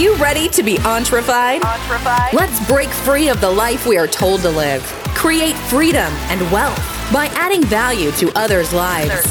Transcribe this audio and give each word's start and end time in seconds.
you 0.00 0.14
ready 0.16 0.48
to 0.48 0.62
be 0.62 0.78
entrefied? 0.78 1.62
Let's 2.32 2.66
break 2.66 2.88
free 2.88 3.28
of 3.28 3.42
the 3.42 3.50
life 3.50 3.86
we 3.86 3.98
are 3.98 4.06
told 4.06 4.40
to 4.40 4.48
live. 4.48 4.82
Create 5.14 5.54
freedom 5.54 6.10
and 6.30 6.40
wealth 6.50 6.78
by 7.12 7.26
adding 7.34 7.62
value 7.64 8.10
to 8.12 8.32
others' 8.34 8.72
lives. 8.72 9.30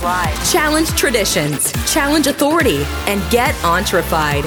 Challenge 0.52 0.88
traditions, 0.90 1.72
challenge 1.92 2.28
authority, 2.28 2.84
and 3.08 3.20
get 3.32 3.56
entrefied. 3.64 4.46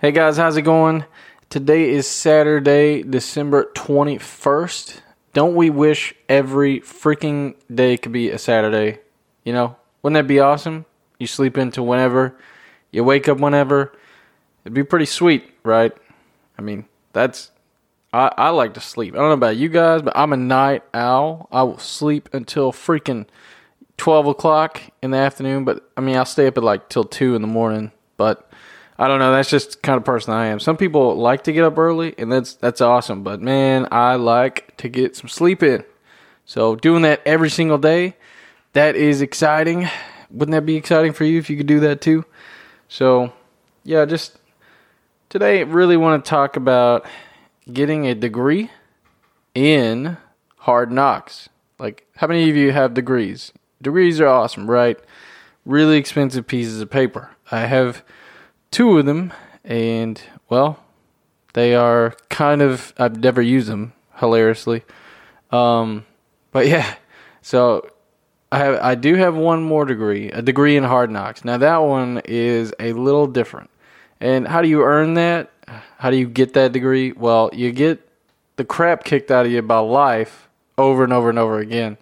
Hey 0.00 0.12
guys, 0.12 0.36
how's 0.36 0.56
it 0.56 0.62
going? 0.62 1.04
Today 1.50 1.90
is 1.90 2.06
Saturday, 2.06 3.02
December 3.02 3.72
21st. 3.74 5.00
Don't 5.32 5.56
we 5.56 5.70
wish 5.70 6.14
every 6.28 6.78
freaking 6.82 7.56
day 7.74 7.96
could 7.96 8.12
be 8.12 8.30
a 8.30 8.38
Saturday? 8.38 9.00
You 9.42 9.54
know, 9.54 9.76
wouldn't 10.02 10.14
that 10.14 10.28
be 10.28 10.40
awesome? 10.40 10.84
You 11.18 11.26
sleep 11.26 11.58
into 11.58 11.82
whenever, 11.82 12.36
you 12.90 13.04
wake 13.04 13.28
up 13.28 13.38
whenever. 13.38 13.92
It'd 14.64 14.74
be 14.74 14.84
pretty 14.84 15.06
sweet, 15.06 15.50
right? 15.62 15.92
I 16.58 16.62
mean, 16.62 16.86
that's. 17.12 17.50
I, 18.12 18.32
I 18.36 18.48
like 18.50 18.74
to 18.74 18.80
sleep. 18.80 19.14
I 19.14 19.18
don't 19.18 19.28
know 19.28 19.34
about 19.34 19.56
you 19.56 19.68
guys, 19.68 20.00
but 20.00 20.16
I'm 20.16 20.32
a 20.32 20.36
night 20.36 20.82
owl. 20.94 21.48
I 21.52 21.62
will 21.62 21.78
sleep 21.78 22.30
until 22.32 22.72
freaking 22.72 23.26
12 23.98 24.28
o'clock 24.28 24.80
in 25.02 25.10
the 25.10 25.18
afternoon, 25.18 25.64
but 25.64 25.90
I 25.96 26.00
mean, 26.00 26.16
I'll 26.16 26.24
stay 26.24 26.46
up 26.46 26.56
at 26.56 26.64
like 26.64 26.88
till 26.88 27.04
2 27.04 27.34
in 27.34 27.42
the 27.42 27.48
morning, 27.48 27.92
but 28.16 28.50
I 28.98 29.06
don't 29.06 29.18
know. 29.18 29.32
That's 29.32 29.50
just 29.50 29.82
kind 29.82 29.96
of 29.96 30.04
person 30.04 30.32
I 30.32 30.46
am. 30.46 30.58
Some 30.58 30.76
people 30.76 31.16
like 31.16 31.44
to 31.44 31.52
get 31.52 31.64
up 31.64 31.78
early, 31.78 32.14
and 32.18 32.32
that's 32.32 32.54
that's 32.54 32.80
awesome. 32.80 33.22
But 33.22 33.40
man, 33.40 33.86
I 33.92 34.16
like 34.16 34.76
to 34.78 34.88
get 34.88 35.14
some 35.14 35.28
sleep 35.28 35.62
in. 35.62 35.84
So 36.44 36.74
doing 36.74 37.02
that 37.02 37.20
every 37.24 37.50
single 37.50 37.78
day, 37.78 38.16
that 38.72 38.96
is 38.96 39.22
exciting. 39.22 39.88
Wouldn't 40.30 40.52
that 40.52 40.66
be 40.66 40.76
exciting 40.76 41.12
for 41.12 41.24
you 41.24 41.38
if 41.38 41.48
you 41.48 41.56
could 41.56 41.66
do 41.66 41.80
that 41.80 42.00
too? 42.00 42.24
So 42.88 43.32
yeah, 43.84 44.04
just 44.04 44.38
today, 45.28 45.64
really 45.64 45.96
want 45.96 46.24
to 46.24 46.28
talk 46.28 46.56
about 46.56 47.06
getting 47.72 48.06
a 48.06 48.14
degree 48.14 48.70
in 49.54 50.16
hard 50.58 50.92
knocks. 50.92 51.48
Like, 51.78 52.06
how 52.16 52.26
many 52.26 52.50
of 52.50 52.56
you 52.56 52.72
have 52.72 52.94
degrees? 52.94 53.52
Degrees 53.80 54.20
are 54.20 54.26
awesome, 54.26 54.68
right? 54.68 54.98
Really 55.64 55.96
expensive 55.96 56.46
pieces 56.46 56.80
of 56.80 56.90
paper. 56.90 57.30
I 57.50 57.60
have 57.60 58.02
two 58.70 58.98
of 58.98 59.06
them, 59.06 59.32
and 59.64 60.20
well, 60.48 60.82
they 61.54 61.74
are 61.74 62.14
kind 62.28 62.62
of, 62.62 62.92
I've 62.98 63.20
never 63.20 63.40
used 63.40 63.68
them, 63.68 63.92
hilariously. 64.16 64.84
Um, 65.50 66.04
but 66.52 66.66
yeah, 66.66 66.96
so 67.40 67.88
I 68.50 68.58
have, 68.58 68.78
I 68.80 68.94
do 68.94 69.14
have 69.16 69.34
one 69.34 69.62
more 69.62 69.84
degree, 69.84 70.30
a 70.30 70.40
degree 70.40 70.76
in 70.76 70.84
hard 70.84 71.10
knocks. 71.10 71.44
Now, 71.44 71.58
that 71.58 71.78
one 71.78 72.22
is 72.24 72.72
a 72.80 72.92
little 72.94 73.26
different. 73.26 73.70
And 74.20 74.48
how 74.48 74.62
do 74.62 74.68
you 74.68 74.82
earn 74.82 75.14
that? 75.14 75.50
How 75.98 76.10
do 76.10 76.16
you 76.16 76.26
get 76.26 76.54
that 76.54 76.72
degree? 76.72 77.12
Well, 77.12 77.50
you 77.52 77.72
get 77.72 78.08
the 78.56 78.64
crap 78.64 79.04
kicked 79.04 79.30
out 79.30 79.46
of 79.46 79.52
you 79.52 79.60
by 79.62 79.78
life 79.78 80.48
over 80.78 81.04
and 81.04 81.12
over 81.12 81.28
and 81.28 81.38
over 81.38 81.58
again. 81.58 81.98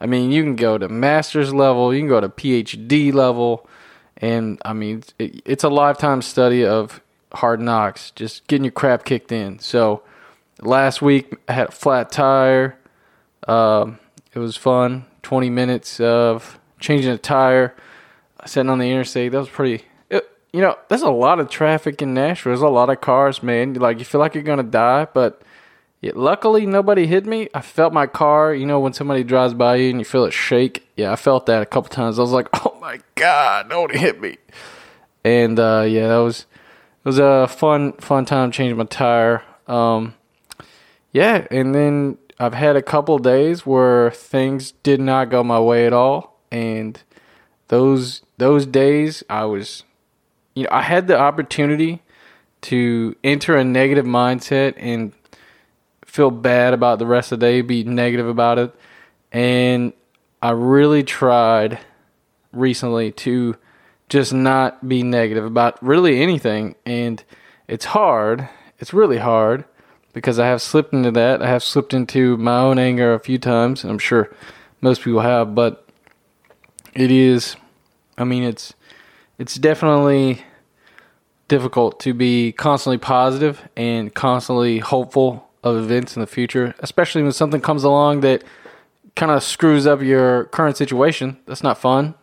I 0.00 0.06
mean, 0.06 0.32
you 0.32 0.42
can 0.42 0.56
go 0.56 0.76
to 0.76 0.88
master's 0.88 1.54
level, 1.54 1.94
you 1.94 2.00
can 2.00 2.08
go 2.08 2.20
to 2.20 2.28
PhD 2.28 3.12
level, 3.12 3.68
and 4.16 4.60
I 4.64 4.72
mean, 4.72 5.04
it, 5.18 5.42
it's 5.44 5.64
a 5.64 5.68
lifetime 5.68 6.22
study 6.22 6.64
of 6.64 7.00
hard 7.32 7.60
knocks, 7.60 8.10
just 8.10 8.46
getting 8.46 8.64
your 8.64 8.72
crap 8.72 9.04
kicked 9.04 9.32
in. 9.32 9.60
So, 9.60 10.02
last 10.60 11.00
week 11.00 11.34
I 11.48 11.52
had 11.52 11.68
a 11.68 11.72
flat 11.72 12.10
tire. 12.10 12.76
Um, 13.46 13.98
it 14.34 14.38
was 14.40 14.56
fun. 14.56 15.06
20 15.24 15.50
minutes 15.50 15.98
of 15.98 16.58
changing 16.78 17.10
a 17.10 17.18
tire, 17.18 17.74
sitting 18.46 18.70
on 18.70 18.78
the 18.78 18.90
interstate. 18.90 19.32
That 19.32 19.38
was 19.38 19.48
pretty. 19.48 19.84
It, 20.10 20.28
you 20.52 20.60
know, 20.60 20.76
there's 20.88 21.02
a 21.02 21.10
lot 21.10 21.40
of 21.40 21.50
traffic 21.50 22.00
in 22.00 22.14
Nashville. 22.14 22.50
There's 22.50 22.60
a 22.60 22.68
lot 22.68 22.90
of 22.90 23.00
cars, 23.00 23.42
man. 23.42 23.74
Like 23.74 23.98
you 23.98 24.04
feel 24.04 24.20
like 24.20 24.34
you're 24.34 24.44
gonna 24.44 24.62
die, 24.62 25.06
but 25.12 25.42
yeah, 26.00 26.12
luckily 26.14 26.66
nobody 26.66 27.06
hit 27.06 27.26
me. 27.26 27.48
I 27.54 27.62
felt 27.62 27.92
my 27.92 28.06
car. 28.06 28.54
You 28.54 28.66
know, 28.66 28.78
when 28.78 28.92
somebody 28.92 29.24
drives 29.24 29.54
by 29.54 29.76
you 29.76 29.90
and 29.90 29.98
you 29.98 30.04
feel 30.04 30.24
it 30.24 30.32
shake. 30.32 30.86
Yeah, 30.96 31.12
I 31.12 31.16
felt 31.16 31.46
that 31.46 31.62
a 31.62 31.66
couple 31.66 31.88
times. 31.88 32.18
I 32.18 32.22
was 32.22 32.32
like, 32.32 32.48
oh 32.66 32.76
my 32.80 33.00
god, 33.14 33.68
nobody 33.68 33.98
hit 33.98 34.20
me. 34.20 34.36
And 35.24 35.58
uh, 35.58 35.86
yeah, 35.88 36.08
that 36.08 36.18
was 36.18 36.40
it 37.04 37.08
was 37.08 37.18
a 37.18 37.48
fun 37.48 37.94
fun 37.94 38.24
time 38.26 38.50
changing 38.50 38.76
my 38.76 38.84
tire. 38.84 39.42
Um, 39.66 40.14
yeah, 41.12 41.46
and 41.50 41.74
then 41.74 42.18
I've 42.44 42.54
had 42.54 42.76
a 42.76 42.82
couple 42.82 43.18
days 43.18 43.64
where 43.64 44.10
things 44.10 44.72
did 44.82 45.00
not 45.00 45.30
go 45.30 45.42
my 45.42 45.58
way 45.58 45.86
at 45.86 45.94
all, 45.94 46.38
and 46.52 47.00
those 47.68 48.20
those 48.36 48.66
days 48.66 49.22
I 49.30 49.46
was, 49.46 49.84
you 50.54 50.64
know, 50.64 50.68
I 50.70 50.82
had 50.82 51.06
the 51.06 51.18
opportunity 51.18 52.02
to 52.62 53.16
enter 53.24 53.56
a 53.56 53.64
negative 53.64 54.04
mindset 54.04 54.74
and 54.76 55.12
feel 56.04 56.30
bad 56.30 56.74
about 56.74 56.98
the 56.98 57.06
rest 57.06 57.32
of 57.32 57.40
the 57.40 57.46
day, 57.46 57.60
be 57.62 57.82
negative 57.82 58.28
about 58.28 58.58
it, 58.58 58.74
and 59.32 59.94
I 60.42 60.50
really 60.50 61.02
tried 61.02 61.78
recently 62.52 63.10
to 63.12 63.56
just 64.10 64.34
not 64.34 64.86
be 64.86 65.02
negative 65.02 65.46
about 65.46 65.82
really 65.82 66.20
anything, 66.20 66.74
and 66.84 67.24
it's 67.68 67.86
hard. 67.86 68.50
It's 68.78 68.92
really 68.92 69.18
hard 69.18 69.64
because 70.14 70.38
I 70.38 70.46
have 70.46 70.62
slipped 70.62 70.94
into 70.94 71.10
that. 71.10 71.42
I 71.42 71.48
have 71.48 71.62
slipped 71.62 71.92
into 71.92 72.38
my 72.38 72.56
own 72.56 72.78
anger 72.78 73.12
a 73.12 73.20
few 73.20 73.38
times, 73.38 73.84
I'm 73.84 73.98
sure 73.98 74.34
most 74.80 75.02
people 75.02 75.20
have, 75.20 75.54
but 75.54 75.86
it 76.94 77.10
is 77.10 77.56
I 78.16 78.24
mean 78.24 78.44
it's 78.44 78.72
it's 79.38 79.56
definitely 79.56 80.42
difficult 81.48 82.00
to 82.00 82.14
be 82.14 82.52
constantly 82.52 82.98
positive 82.98 83.68
and 83.76 84.14
constantly 84.14 84.78
hopeful 84.78 85.50
of 85.62 85.76
events 85.76 86.16
in 86.16 86.20
the 86.20 86.26
future, 86.26 86.74
especially 86.78 87.22
when 87.22 87.32
something 87.32 87.60
comes 87.60 87.84
along 87.84 88.20
that 88.20 88.44
kind 89.16 89.32
of 89.32 89.42
screws 89.42 89.86
up 89.86 90.00
your 90.02 90.44
current 90.46 90.76
situation. 90.76 91.38
That's 91.46 91.62
not 91.62 91.78
fun. 91.78 92.14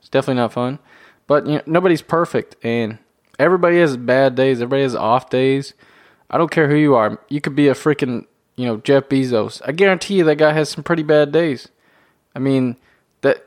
It's 0.00 0.08
definitely 0.08 0.40
not 0.40 0.52
fun. 0.52 0.78
But 1.26 1.46
you 1.46 1.54
know, 1.54 1.62
nobody's 1.66 2.02
perfect 2.02 2.56
and 2.62 2.98
everybody 3.38 3.78
has 3.78 3.96
bad 3.96 4.34
days, 4.34 4.60
everybody 4.60 4.82
has 4.82 4.94
off 4.94 5.30
days. 5.30 5.74
I 6.30 6.38
don't 6.38 6.50
care 6.50 6.68
who 6.68 6.76
you 6.76 6.94
are. 6.94 7.20
You 7.28 7.40
could 7.40 7.56
be 7.56 7.68
a 7.68 7.74
freaking, 7.74 8.26
you 8.56 8.66
know, 8.66 8.76
Jeff 8.78 9.08
Bezos. 9.08 9.60
I 9.64 9.72
guarantee 9.72 10.18
you 10.18 10.24
that 10.24 10.36
guy 10.36 10.52
has 10.52 10.68
some 10.68 10.84
pretty 10.84 11.02
bad 11.02 11.32
days. 11.32 11.68
I 12.34 12.38
mean, 12.38 12.76
that 13.22 13.44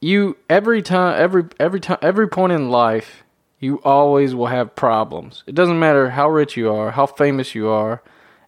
you 0.00 0.36
every 0.48 0.82
time 0.82 1.20
every 1.20 1.44
every 1.58 1.80
time 1.80 1.98
every 2.00 2.28
point 2.28 2.52
in 2.52 2.70
life, 2.70 3.24
you 3.58 3.80
always 3.82 4.34
will 4.34 4.46
have 4.46 4.76
problems. 4.76 5.42
It 5.46 5.54
doesn't 5.54 5.78
matter 5.78 6.10
how 6.10 6.28
rich 6.28 6.56
you 6.56 6.72
are, 6.72 6.92
how 6.92 7.06
famous 7.06 7.54
you 7.54 7.68
are, 7.68 8.02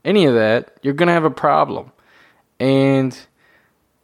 any 0.05 0.25
of 0.25 0.35
that, 0.35 0.79
you're 0.83 0.95
going 0.95 1.09
to 1.09 1.13
have 1.13 1.25
a 1.25 1.31
problem. 1.31 1.93
And 2.61 3.19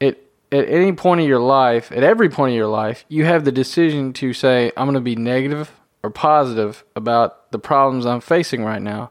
it 0.00 0.30
at 0.50 0.68
any 0.68 0.92
point 0.92 1.20
in 1.20 1.26
your 1.26 1.40
life, 1.40 1.92
at 1.92 2.02
every 2.02 2.28
point 2.28 2.50
in 2.50 2.56
your 2.56 2.68
life, 2.68 3.04
you 3.08 3.24
have 3.24 3.44
the 3.44 3.52
decision 3.52 4.12
to 4.14 4.32
say 4.32 4.72
I'm 4.76 4.86
going 4.86 4.94
to 4.94 5.00
be 5.00 5.16
negative 5.16 5.70
or 6.02 6.10
positive 6.10 6.84
about 6.94 7.50
the 7.52 7.58
problems 7.58 8.06
I'm 8.06 8.20
facing 8.20 8.64
right 8.64 8.82
now. 8.82 9.10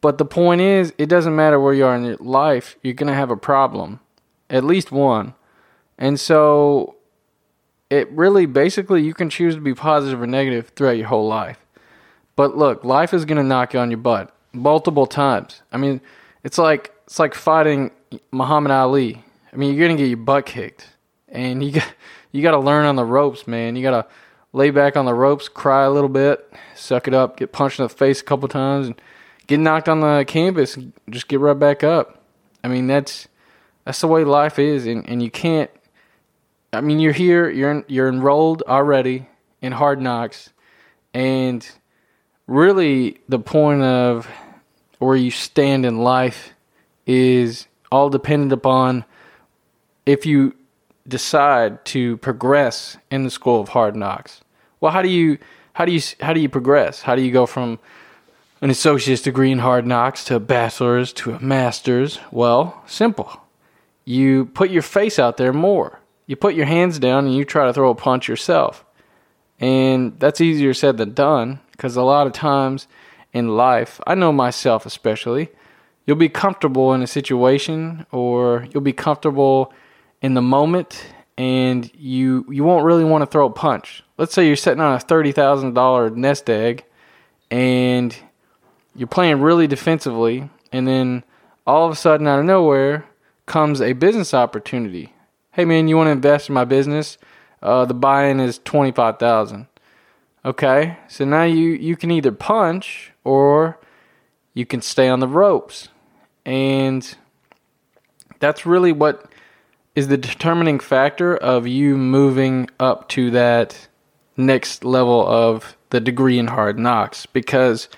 But 0.00 0.18
the 0.18 0.24
point 0.24 0.60
is, 0.60 0.94
it 0.96 1.06
doesn't 1.06 1.36
matter 1.36 1.60
where 1.60 1.74
you 1.74 1.84
are 1.84 1.94
in 1.94 2.04
your 2.04 2.16
life, 2.16 2.76
you're 2.82 2.94
going 2.94 3.08
to 3.08 3.14
have 3.14 3.30
a 3.30 3.36
problem, 3.36 4.00
at 4.48 4.64
least 4.64 4.90
one. 4.90 5.34
And 5.98 6.18
so 6.18 6.96
it 7.90 8.10
really 8.12 8.46
basically 8.46 9.02
you 9.02 9.12
can 9.12 9.28
choose 9.28 9.56
to 9.56 9.60
be 9.60 9.74
positive 9.74 10.22
or 10.22 10.26
negative 10.26 10.72
throughout 10.74 10.96
your 10.96 11.08
whole 11.08 11.26
life. 11.26 11.58
But 12.36 12.56
look, 12.56 12.84
life 12.84 13.12
is 13.12 13.24
going 13.24 13.36
to 13.36 13.44
knock 13.44 13.74
you 13.74 13.80
on 13.80 13.90
your 13.90 13.98
butt 13.98 14.34
multiple 14.52 15.06
times. 15.06 15.62
I 15.72 15.76
mean, 15.76 16.00
it's 16.42 16.56
like 16.56 16.94
it's 17.04 17.18
like 17.18 17.34
fighting 17.34 17.90
Muhammad 18.30 18.70
Ali. 18.70 19.22
I 19.52 19.56
mean, 19.56 19.74
you're 19.74 19.86
going 19.86 19.96
to 19.96 20.02
get 20.02 20.08
your 20.08 20.16
butt 20.16 20.46
kicked. 20.46 20.88
And 21.28 21.62
you 21.62 21.72
got 21.72 21.94
you 22.32 22.42
got 22.42 22.52
to 22.52 22.58
learn 22.58 22.86
on 22.86 22.96
the 22.96 23.04
ropes, 23.04 23.46
man. 23.46 23.76
You 23.76 23.82
got 23.82 24.02
to 24.02 24.14
lay 24.52 24.70
back 24.70 24.96
on 24.96 25.04
the 25.04 25.14
ropes, 25.14 25.48
cry 25.48 25.84
a 25.84 25.90
little 25.90 26.08
bit, 26.08 26.50
suck 26.74 27.06
it 27.06 27.14
up, 27.14 27.36
get 27.36 27.52
punched 27.52 27.78
in 27.78 27.84
the 27.84 27.88
face 27.88 28.20
a 28.20 28.24
couple 28.24 28.48
times 28.48 28.86
and 28.86 29.00
get 29.50 29.58
knocked 29.58 29.88
on 29.88 30.00
the 30.00 30.24
canvas, 30.28 30.78
just 31.10 31.26
get 31.26 31.40
right 31.40 31.58
back 31.58 31.82
up. 31.82 32.22
I 32.62 32.68
mean, 32.68 32.86
that's 32.86 33.26
that's 33.84 34.00
the 34.00 34.06
way 34.06 34.22
life 34.22 34.60
is, 34.60 34.86
and, 34.86 35.06
and 35.08 35.20
you 35.20 35.30
can't. 35.30 35.68
I 36.72 36.80
mean, 36.80 37.00
you're 37.00 37.12
here, 37.12 37.50
you're 37.50 37.84
you're 37.88 38.08
enrolled 38.08 38.62
already 38.68 39.26
in 39.60 39.72
Hard 39.72 40.00
Knocks, 40.00 40.50
and 41.12 41.68
really 42.46 43.18
the 43.28 43.40
point 43.40 43.82
of 43.82 44.28
where 45.00 45.16
you 45.16 45.32
stand 45.32 45.84
in 45.84 45.98
life 45.98 46.50
is 47.04 47.66
all 47.90 48.08
dependent 48.08 48.52
upon 48.52 49.04
if 50.06 50.24
you 50.26 50.54
decide 51.08 51.84
to 51.86 52.18
progress 52.18 52.98
in 53.10 53.24
the 53.24 53.30
school 53.30 53.60
of 53.60 53.70
hard 53.70 53.96
knocks. 53.96 54.42
Well, 54.80 54.92
how 54.92 55.02
do 55.02 55.08
you 55.08 55.38
how 55.72 55.86
do 55.86 55.90
you 55.90 56.00
how 56.20 56.34
do 56.34 56.40
you 56.40 56.48
progress? 56.48 57.02
How 57.02 57.16
do 57.16 57.22
you 57.22 57.32
go 57.32 57.46
from 57.46 57.80
an 58.60 58.70
associate's 58.70 59.22
degree 59.22 59.50
in 59.50 59.58
hard 59.58 59.86
knocks 59.86 60.24
to 60.24 60.36
a 60.36 60.40
bachelor's 60.40 61.12
to 61.14 61.32
a 61.32 61.40
master's? 61.40 62.18
Well, 62.30 62.82
simple. 62.86 63.40
You 64.04 64.46
put 64.46 64.70
your 64.70 64.82
face 64.82 65.18
out 65.18 65.36
there 65.36 65.52
more. 65.52 66.00
you 66.26 66.36
put 66.36 66.54
your 66.54 66.66
hands 66.66 67.00
down 67.00 67.26
and 67.26 67.34
you 67.34 67.44
try 67.44 67.66
to 67.66 67.72
throw 67.72 67.90
a 67.90 67.94
punch 67.94 68.28
yourself. 68.28 68.84
And 69.58 70.18
that's 70.20 70.40
easier 70.40 70.74
said 70.74 70.96
than 70.96 71.12
done 71.12 71.58
because 71.72 71.96
a 71.96 72.02
lot 72.02 72.28
of 72.28 72.32
times 72.32 72.86
in 73.32 73.56
life, 73.56 74.00
I 74.06 74.14
know 74.14 74.32
myself 74.32 74.86
especially, 74.86 75.48
you'll 76.06 76.16
be 76.16 76.28
comfortable 76.28 76.94
in 76.94 77.02
a 77.02 77.06
situation 77.06 78.06
or 78.12 78.66
you'll 78.72 78.82
be 78.82 78.92
comfortable 78.92 79.72
in 80.22 80.34
the 80.34 80.42
moment 80.42 81.04
and 81.36 81.90
you 81.94 82.44
you 82.48 82.64
won't 82.64 82.84
really 82.84 83.04
want 83.04 83.22
to 83.22 83.26
throw 83.26 83.46
a 83.46 83.52
punch. 83.52 84.04
Let's 84.18 84.32
say 84.34 84.46
you're 84.46 84.56
sitting 84.56 84.80
on 84.80 84.94
a 84.94 84.98
$30,000 84.98 86.14
nest 86.16 86.48
egg 86.48 86.84
and 87.50 88.16
you're 88.94 89.08
playing 89.08 89.40
really 89.40 89.66
defensively 89.66 90.50
and 90.72 90.86
then 90.86 91.24
all 91.66 91.86
of 91.86 91.92
a 91.92 91.96
sudden 91.96 92.26
out 92.26 92.38
of 92.38 92.44
nowhere 92.44 93.06
comes 93.46 93.80
a 93.80 93.92
business 93.92 94.34
opportunity. 94.34 95.12
Hey 95.52 95.64
man, 95.64 95.88
you 95.88 95.96
want 95.96 96.08
to 96.08 96.12
invest 96.12 96.48
in 96.48 96.54
my 96.54 96.64
business? 96.64 97.18
Uh, 97.62 97.84
the 97.84 97.94
buy-in 97.94 98.40
is 98.40 98.58
25,000. 98.64 99.66
Okay? 100.44 100.96
So 101.08 101.24
now 101.24 101.44
you 101.44 101.70
you 101.70 101.96
can 101.96 102.10
either 102.10 102.32
punch 102.32 103.12
or 103.24 103.78
you 104.54 104.66
can 104.66 104.80
stay 104.80 105.08
on 105.08 105.20
the 105.20 105.28
ropes. 105.28 105.88
And 106.44 107.16
that's 108.38 108.64
really 108.64 108.92
what 108.92 109.30
is 109.94 110.08
the 110.08 110.16
determining 110.16 110.80
factor 110.80 111.36
of 111.36 111.66
you 111.66 111.96
moving 111.96 112.68
up 112.78 113.08
to 113.10 113.30
that 113.32 113.88
next 114.36 114.84
level 114.84 115.26
of 115.26 115.76
the 115.90 116.00
degree 116.00 116.38
in 116.38 116.46
hard 116.46 116.78
knocks 116.78 117.26
because 117.26 117.88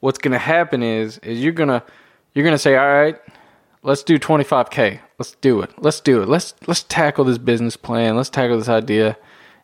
what's 0.00 0.18
going 0.18 0.32
to 0.32 0.38
happen 0.38 0.82
is 0.82 1.18
is 1.18 1.40
you're 1.42 1.52
going 1.52 1.68
to 1.68 1.82
you're 2.34 2.44
going 2.44 2.54
to 2.54 2.58
say 2.58 2.76
all 2.76 2.86
right 2.86 3.16
let's 3.82 4.02
do 4.02 4.18
25k 4.18 5.00
let's 5.18 5.32
do 5.40 5.60
it. 5.60 5.70
Let's 5.82 6.00
do 6.00 6.22
it. 6.22 6.28
Let's 6.28 6.54
let's 6.66 6.84
tackle 6.84 7.24
this 7.24 7.38
business 7.38 7.76
plan. 7.76 8.16
Let's 8.16 8.30
tackle 8.30 8.58
this 8.58 8.68
idea. 8.68 9.16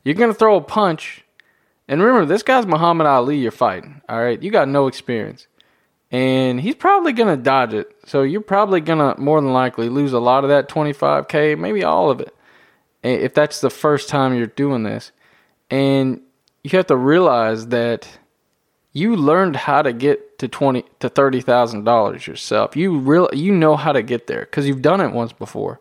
You're 0.03 0.17
going 0.17 0.33
to 0.33 0.39
throw 0.39 0.57
a 0.57 0.61
punch. 0.61 1.25
And 1.89 2.03
remember 2.03 2.27
this 2.27 2.43
guy's 2.43 2.67
Muhammad 2.67 3.07
Ali 3.07 3.39
you're 3.39 3.51
fighting 3.51 4.01
all 4.09 4.23
right? 4.23 4.43
You 4.43 4.51
got 4.51 4.69
no 4.69 4.87
experience. 4.87 5.47
And 6.11 6.61
he's 6.61 6.77
probably 6.77 7.13
going 7.13 7.37
to 7.37 7.43
dodge 7.43 7.75
it. 7.75 7.95
So 8.07 8.23
you're 8.23 8.41
probably 8.41 8.81
going 8.81 8.99
to 8.99 9.21
more 9.21 9.41
than 9.41 9.53
likely 9.53 9.89
lose 9.89 10.13
a 10.13 10.21
lot 10.21 10.45
of 10.45 10.51
that 10.51 10.69
25k, 10.69 11.59
maybe 11.59 11.83
all 11.83 12.11
of 12.11 12.21
it. 12.21 12.35
If 13.03 13.35
that's 13.35 13.61
the 13.61 13.71
first 13.71 14.09
time 14.09 14.35
you're 14.35 14.47
doing 14.47 14.85
this. 14.85 15.13
And 15.71 16.21
you 16.63 16.71
have 16.71 16.87
to 16.87 16.97
realize 16.97 17.69
that 17.69 18.09
you 18.95 19.15
learned 19.17 19.57
how 19.57 19.83
to 19.83 19.93
get 19.93 20.39
to 20.39 20.49
20 20.49 20.85
to 21.01 21.11
$30,000 21.11 22.27
yourself. 22.27 22.77
You 22.77 22.97
real 22.97 23.29
you 23.33 23.53
know 23.53 23.77
how 23.77 23.93
to 23.93 24.03
get 24.03 24.29
there 24.29 24.47
cuz 24.47 24.67
you've 24.67 24.81
done 24.81 25.03
it 25.03 25.13
once 25.13 25.33
before. 25.33 25.79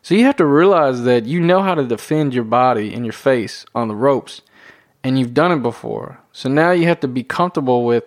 So 0.00 0.14
you 0.14 0.24
have 0.24 0.36
to 0.36 0.46
realize 0.46 1.02
that 1.02 1.26
you 1.26 1.40
know 1.40 1.62
how 1.62 1.74
to 1.74 1.84
defend 1.84 2.32
your 2.32 2.44
body 2.44 2.94
and 2.94 3.04
your 3.04 3.12
face 3.12 3.66
on 3.74 3.88
the 3.88 3.94
ropes 3.94 4.40
and 5.04 5.18
you've 5.18 5.34
done 5.34 5.52
it 5.52 5.62
before. 5.62 6.18
So 6.32 6.48
now 6.48 6.70
you 6.70 6.86
have 6.86 7.00
to 7.00 7.08
be 7.08 7.22
comfortable 7.22 7.84
with 7.84 8.04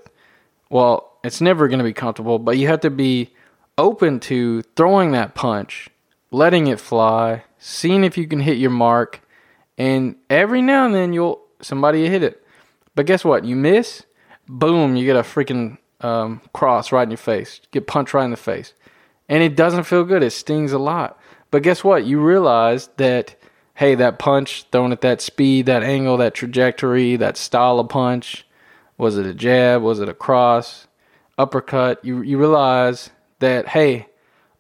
well, 0.70 1.20
it's 1.24 1.42
never 1.42 1.68
going 1.68 1.80
to 1.80 1.86
be 1.86 1.94
comfortable, 1.94 2.40
but 2.40 2.58
you 2.58 2.68
have 2.68 2.82
to 2.82 2.90
be 2.90 3.34
open 3.78 4.20
to 4.20 4.62
throwing 4.76 5.12
that 5.12 5.36
punch, 5.36 5.90
letting 6.32 6.68
it 6.68 6.80
fly, 6.80 7.44
seeing 7.60 8.04
if 8.04 8.18
you 8.18 8.28
can 8.28 8.40
hit 8.40 8.58
your 8.58 8.72
mark, 8.72 9.22
and 9.78 10.16
every 10.30 10.62
now 10.62 10.86
and 10.86 10.96
then 10.96 11.14
you'll 11.14 11.42
somebody 11.62 12.08
hit 12.08 12.24
it. 12.24 12.44
But 12.96 13.06
guess 13.06 13.26
what? 13.26 13.46
You 13.46 13.56
miss, 13.56 14.04
boom, 14.48 14.96
you 14.96 15.06
get 15.06 15.16
a 15.16 15.22
freaking 15.22 15.78
um, 16.02 16.42
cross 16.54 16.92
right 16.92 17.04
in 17.04 17.12
your 17.12 17.18
face. 17.18 17.62
get 17.72 17.88
punched 17.88 18.14
right 18.14 18.26
in 18.26 18.32
the 18.32 18.38
face. 18.38 18.74
And 19.28 19.42
it 19.42 19.56
doesn't 19.56 19.86
feel 19.86 20.04
good. 20.04 20.24
It 20.24 20.32
stings 20.32 20.72
a 20.72 20.80
lot. 20.80 21.20
But 21.52 21.64
guess 21.64 21.84
what? 21.84 22.06
You 22.06 22.20
realize 22.20 22.90
that, 22.98 23.36
hey, 23.74 23.96
that 23.96 24.20
punch 24.20 24.66
thrown 24.72 24.92
at 24.92 25.02
that 25.02 25.22
speed, 25.22 25.66
that 25.66 25.84
angle, 25.84 26.18
that 26.18 26.36
trajectory, 26.36 27.16
that 27.16 27.38
style 27.38 27.80
of 27.80 27.90
punch, 27.90 28.46
was 28.98 29.18
it 29.18 29.26
a 29.26 29.34
jab? 29.34 29.82
Was 29.82 30.00
it 30.00 30.10
a 30.10 30.14
cross? 30.14 30.88
uppercut, 31.38 32.04
you 32.04 32.22
you 32.22 32.38
realize 32.38 33.10
that 33.40 33.70
hey, 33.70 34.08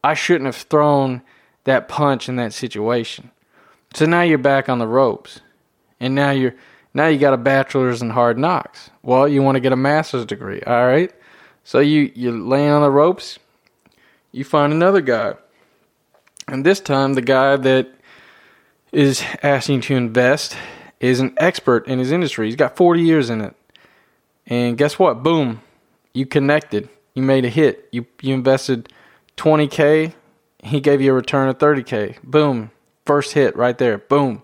I 0.03 0.13
shouldn't 0.13 0.45
have 0.45 0.55
thrown 0.55 1.21
that 1.63 1.87
punch 1.87 2.29
in 2.29 2.35
that 2.35 2.53
situation. 2.53 3.31
So 3.93 4.05
now 4.05 4.21
you're 4.21 4.37
back 4.37 4.69
on 4.69 4.79
the 4.79 4.87
ropes. 4.87 5.41
And 5.99 6.13
now 6.13 6.31
you're 6.31 6.55
now 6.95 7.07
you 7.07 7.19
got 7.19 7.33
a 7.33 7.37
bachelor's 7.37 8.01
in 8.01 8.09
hard 8.09 8.39
knocks. 8.39 8.89
Well, 9.03 9.27
you 9.27 9.43
want 9.43 9.57
to 9.57 9.59
get 9.59 9.73
a 9.73 9.75
master's 9.75 10.25
degree, 10.25 10.61
all 10.61 10.87
right? 10.87 11.11
So 11.65 11.79
you 11.79 12.09
you 12.15 12.31
lay 12.31 12.69
on 12.69 12.81
the 12.81 12.89
ropes, 12.89 13.37
you 14.31 14.45
find 14.45 14.71
another 14.71 15.01
guy. 15.01 15.33
And 16.47 16.65
this 16.65 16.79
time 16.79 17.13
the 17.13 17.21
guy 17.21 17.57
that 17.57 17.89
is 18.93 19.21
asking 19.43 19.81
to 19.81 19.95
invest 19.95 20.55
is 21.01 21.19
an 21.19 21.33
expert 21.37 21.85
in 21.87 21.99
his 21.99 22.13
industry. 22.13 22.47
He's 22.47 22.55
got 22.55 22.77
40 22.77 23.01
years 23.01 23.29
in 23.29 23.41
it. 23.41 23.55
And 24.47 24.77
guess 24.77 24.97
what? 24.97 25.21
Boom, 25.21 25.61
you 26.13 26.25
connected. 26.25 26.87
You 27.13 27.23
made 27.23 27.43
a 27.43 27.49
hit. 27.49 27.89
You 27.91 28.05
you 28.21 28.33
invested 28.33 28.93
20k. 29.35 30.13
He 30.63 30.79
gave 30.79 31.01
you 31.01 31.11
a 31.11 31.15
return 31.15 31.49
of 31.49 31.57
30k. 31.57 32.21
Boom. 32.23 32.71
First 33.05 33.33
hit 33.33 33.55
right 33.57 33.77
there. 33.77 33.97
Boom. 33.97 34.43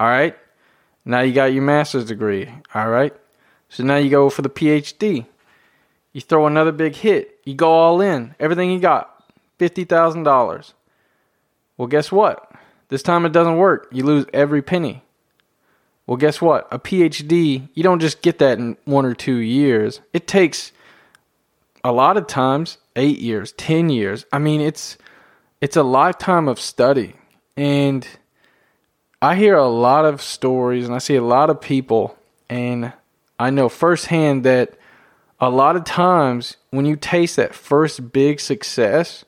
All 0.00 0.08
right. 0.08 0.36
Now 1.06 1.20
you 1.20 1.32
got 1.32 1.52
your 1.54 1.62
master's 1.62 2.04
degree. 2.04 2.52
All 2.74 2.90
right. 2.90 3.14
So 3.68 3.84
now 3.84 3.96
you 3.96 4.10
go 4.10 4.28
for 4.28 4.42
the 4.42 4.50
PhD. 4.50 5.24
You 6.12 6.20
throw 6.20 6.46
another 6.46 6.72
big 6.72 6.96
hit. 6.96 7.38
You 7.44 7.54
go 7.54 7.70
all 7.70 8.00
in. 8.00 8.34
Everything 8.40 8.70
you 8.72 8.80
got. 8.80 9.24
$50,000. 9.60 10.72
Well, 11.76 11.88
guess 11.88 12.10
what? 12.10 12.50
This 12.88 13.02
time 13.02 13.24
it 13.24 13.32
doesn't 13.32 13.56
work. 13.56 13.88
You 13.92 14.04
lose 14.04 14.26
every 14.32 14.62
penny. 14.62 15.02
Well, 16.06 16.16
guess 16.16 16.40
what? 16.40 16.68
A 16.72 16.78
PhD, 16.78 17.68
you 17.74 17.82
don't 17.82 18.00
just 18.00 18.22
get 18.22 18.38
that 18.38 18.58
in 18.58 18.76
one 18.84 19.04
or 19.04 19.14
two 19.14 19.36
years. 19.36 20.00
It 20.12 20.26
takes 20.26 20.72
a 21.84 21.92
lot 21.92 22.16
of 22.16 22.26
times 22.26 22.78
8 22.96 23.18
years, 23.18 23.52
10 23.52 23.90
years. 23.90 24.24
I 24.32 24.38
mean, 24.38 24.60
it's 24.60 24.98
it's 25.60 25.76
a 25.76 25.82
lifetime 25.82 26.48
of 26.48 26.60
study. 26.60 27.14
And 27.56 28.06
I 29.22 29.34
hear 29.36 29.56
a 29.56 29.68
lot 29.68 30.04
of 30.04 30.20
stories 30.20 30.86
and 30.86 30.94
I 30.94 30.98
see 30.98 31.16
a 31.16 31.24
lot 31.24 31.48
of 31.48 31.60
people 31.60 32.18
and 32.50 32.92
I 33.38 33.50
know 33.50 33.68
firsthand 33.70 34.44
that 34.44 34.74
a 35.40 35.48
lot 35.48 35.76
of 35.76 35.84
times 35.84 36.56
when 36.70 36.84
you 36.84 36.96
taste 36.96 37.36
that 37.36 37.54
first 37.54 38.12
big 38.12 38.40
success, 38.40 39.24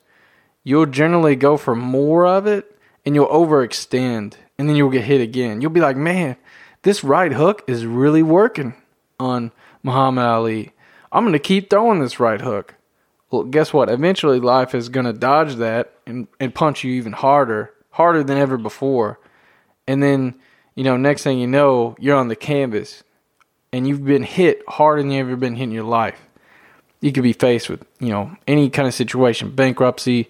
you'll 0.63 0.87
generally 0.87 1.37
go 1.37 1.57
for 1.57 1.75
more 1.75 2.27
of 2.27 2.47
it 2.47 2.79
and 3.07 3.15
you'll 3.15 3.29
overextend 3.29 4.35
and 4.59 4.69
then 4.69 4.77
you'll 4.77 4.91
get 4.91 5.05
hit 5.05 5.23
again. 5.23 5.63
You'll 5.63 5.71
be 5.71 5.81
like, 5.81 5.97
man, 5.97 6.37
this 6.83 7.03
right 7.03 7.33
hook 7.33 7.65
is 7.67 7.87
really 7.87 8.23
working 8.23 8.75
on 9.19 9.53
Muhammad 9.83 10.25
Ali. 10.25 10.73
I'm 11.11 11.25
going 11.25 11.33
to 11.33 11.39
keep 11.39 11.71
throwing 11.71 12.01
this 12.01 12.21
right 12.21 12.41
hook. 12.41 12.75
Well, 13.31 13.45
guess 13.45 13.73
what? 13.73 13.89
Eventually, 13.89 14.41
life 14.41 14.75
is 14.75 14.91
going 14.91 15.07
to 15.07 15.13
dodge 15.15 15.57
that 15.57 15.93
and, 16.07 16.29
and 16.39 16.55
punch 16.55 16.85
you 16.85 16.93
even 16.93 17.13
harder, 17.13 17.73
harder 17.91 18.23
than 18.23 18.37
ever 18.37 18.59
before. 18.59 19.19
And 19.89 20.03
then, 20.03 20.35
you 20.75 20.85
know, 20.85 20.99
next 20.99 21.25
thing 21.25 21.39
you 21.39 21.47
know, 21.47 21.97
you're 21.99 22.17
on 22.17 22.29
the 22.29 22.37
canvas 22.37 23.03
and 23.73 23.89
you've 23.89 24.05
been 24.05 24.23
hit 24.23 24.63
harder 24.69 25.03
than 25.03 25.11
you've 25.11 25.27
ever 25.27 25.37
been 25.37 25.57
hit 25.57 25.65
in 25.65 25.73
your 25.73 25.83
life. 25.83 26.21
You 27.01 27.11
could 27.11 27.23
be 27.23 27.33
faced 27.33 27.71
with, 27.71 27.85
you 27.99 28.11
know, 28.11 28.37
any 28.47 28.69
kind 28.69 28.87
of 28.87 28.93
situation, 28.93 29.51
bankruptcy, 29.51 30.29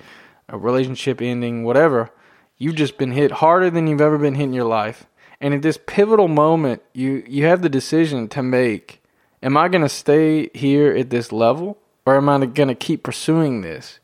a 0.48 0.56
relationship 0.56 1.20
ending, 1.20 1.64
whatever. 1.64 2.10
You've 2.56 2.76
just 2.76 2.98
been 2.98 3.10
hit 3.10 3.32
harder 3.32 3.68
than 3.68 3.88
you've 3.88 4.00
ever 4.00 4.16
been 4.16 4.36
hit 4.36 4.44
in 4.44 4.52
your 4.52 4.64
life. 4.64 5.06
And 5.40 5.52
at 5.52 5.62
this 5.62 5.78
pivotal 5.86 6.28
moment, 6.28 6.82
you, 6.92 7.24
you 7.26 7.46
have 7.46 7.62
the 7.62 7.68
decision 7.68 8.28
to 8.28 8.42
make 8.42 9.02
am 9.42 9.56
I 9.56 9.68
going 9.68 9.82
to 9.82 9.88
stay 9.88 10.50
here 10.54 10.92
at 10.92 11.10
this 11.10 11.32
level 11.32 11.78
or 12.06 12.16
am 12.16 12.28
I 12.28 12.46
going 12.46 12.68
to 12.68 12.74
keep 12.74 13.02
pursuing 13.02 13.60
this? 13.62 13.98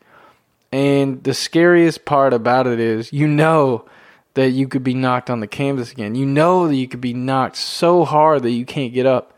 And 0.72 1.22
the 1.22 1.34
scariest 1.34 2.04
part 2.04 2.32
about 2.32 2.66
it 2.66 2.80
is 2.80 3.12
you 3.12 3.28
know 3.28 3.84
that 4.34 4.50
you 4.50 4.68
could 4.68 4.84
be 4.84 4.94
knocked 4.94 5.30
on 5.30 5.40
the 5.40 5.46
canvas 5.46 5.92
again. 5.92 6.14
You 6.14 6.26
know 6.26 6.68
that 6.68 6.76
you 6.76 6.88
could 6.88 7.00
be 7.00 7.14
knocked 7.14 7.56
so 7.56 8.04
hard 8.04 8.42
that 8.42 8.50
you 8.50 8.64
can't 8.64 8.92
get 8.92 9.06
up. 9.06 9.32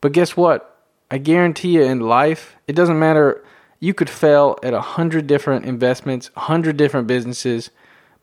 But 0.00 0.12
guess 0.12 0.36
what? 0.36 0.66
I 1.10 1.18
guarantee 1.18 1.74
you 1.74 1.82
in 1.82 2.00
life, 2.00 2.56
it 2.66 2.74
doesn't 2.74 2.98
matter. 2.98 3.44
You 3.78 3.94
could 3.94 4.10
fail 4.10 4.58
at 4.62 4.74
a 4.74 4.80
hundred 4.80 5.26
different 5.26 5.64
investments, 5.64 6.30
a 6.36 6.40
hundred 6.40 6.76
different 6.76 7.06
businesses. 7.06 7.70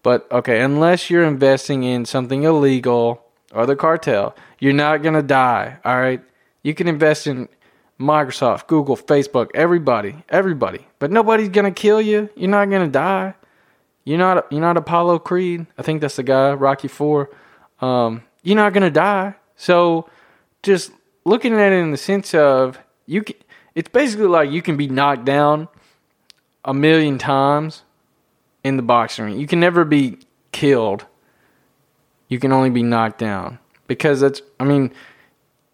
But 0.04 0.32
okay, 0.32 0.62
unless 0.62 1.10
you're 1.10 1.24
investing 1.24 1.84
in 1.84 2.06
something 2.06 2.44
illegal 2.44 3.24
or 3.54 3.66
the 3.66 3.76
cartel, 3.76 4.36
you're 4.60 4.74
not 4.74 5.04
to 5.04 5.22
die. 5.22 5.78
All 5.84 6.00
right. 6.00 6.22
You 6.64 6.74
can 6.74 6.88
invest 6.88 7.28
in 7.28 7.48
Microsoft, 8.00 8.68
Google, 8.68 8.96
Facebook, 8.96 9.50
everybody, 9.54 10.24
everybody. 10.30 10.86
But 11.00 11.12
nobody's 11.12 11.50
gonna 11.50 11.72
kill 11.72 12.02
you. 12.02 12.30
You're 12.36 12.50
not 12.50 12.70
gonna 12.70 12.88
die. 12.88 13.34
You're 14.08 14.18
not. 14.18 14.52
You're 14.52 14.62
not 14.62 14.78
Apollo 14.78 15.20
Creed. 15.20 15.68
I 15.78 15.82
think 15.82 16.02
that's 16.02 16.16
the 16.16 16.24
guy. 16.24 16.54
Rocky 16.54 16.88
Four. 16.88 17.30
Um, 17.82 18.24
you're 18.42 18.56
not 18.56 18.74
gonna 18.74 18.90
die. 18.90 19.36
So, 19.56 20.10
just 20.64 20.92
looking 21.26 21.54
at 21.54 21.72
it 21.74 21.76
in 21.76 21.92
the 21.92 21.98
sense 21.98 22.34
of 22.34 22.80
you. 23.06 23.24
Can, 23.24 23.36
it's 23.76 23.90
basically 23.90 24.28
like 24.28 24.50
you 24.50 24.62
can 24.62 24.78
be 24.78 24.88
knocked 24.88 25.26
down 25.26 25.68
a 26.66 26.74
million 26.74 27.18
times 27.18 27.84
in 28.64 28.78
the 28.78 28.84
boxing 28.84 29.26
ring. 29.26 29.40
You 29.40 29.46
can 29.46 29.60
never 29.60 29.86
be 29.86 30.20
killed 30.52 31.06
you 32.28 32.40
can 32.40 32.52
only 32.52 32.70
be 32.70 32.84
knocked 32.84 33.20
down 33.20 33.60
because 33.88 34.20
that's 34.20 34.42
I 34.60 34.66
mean, 34.66 34.92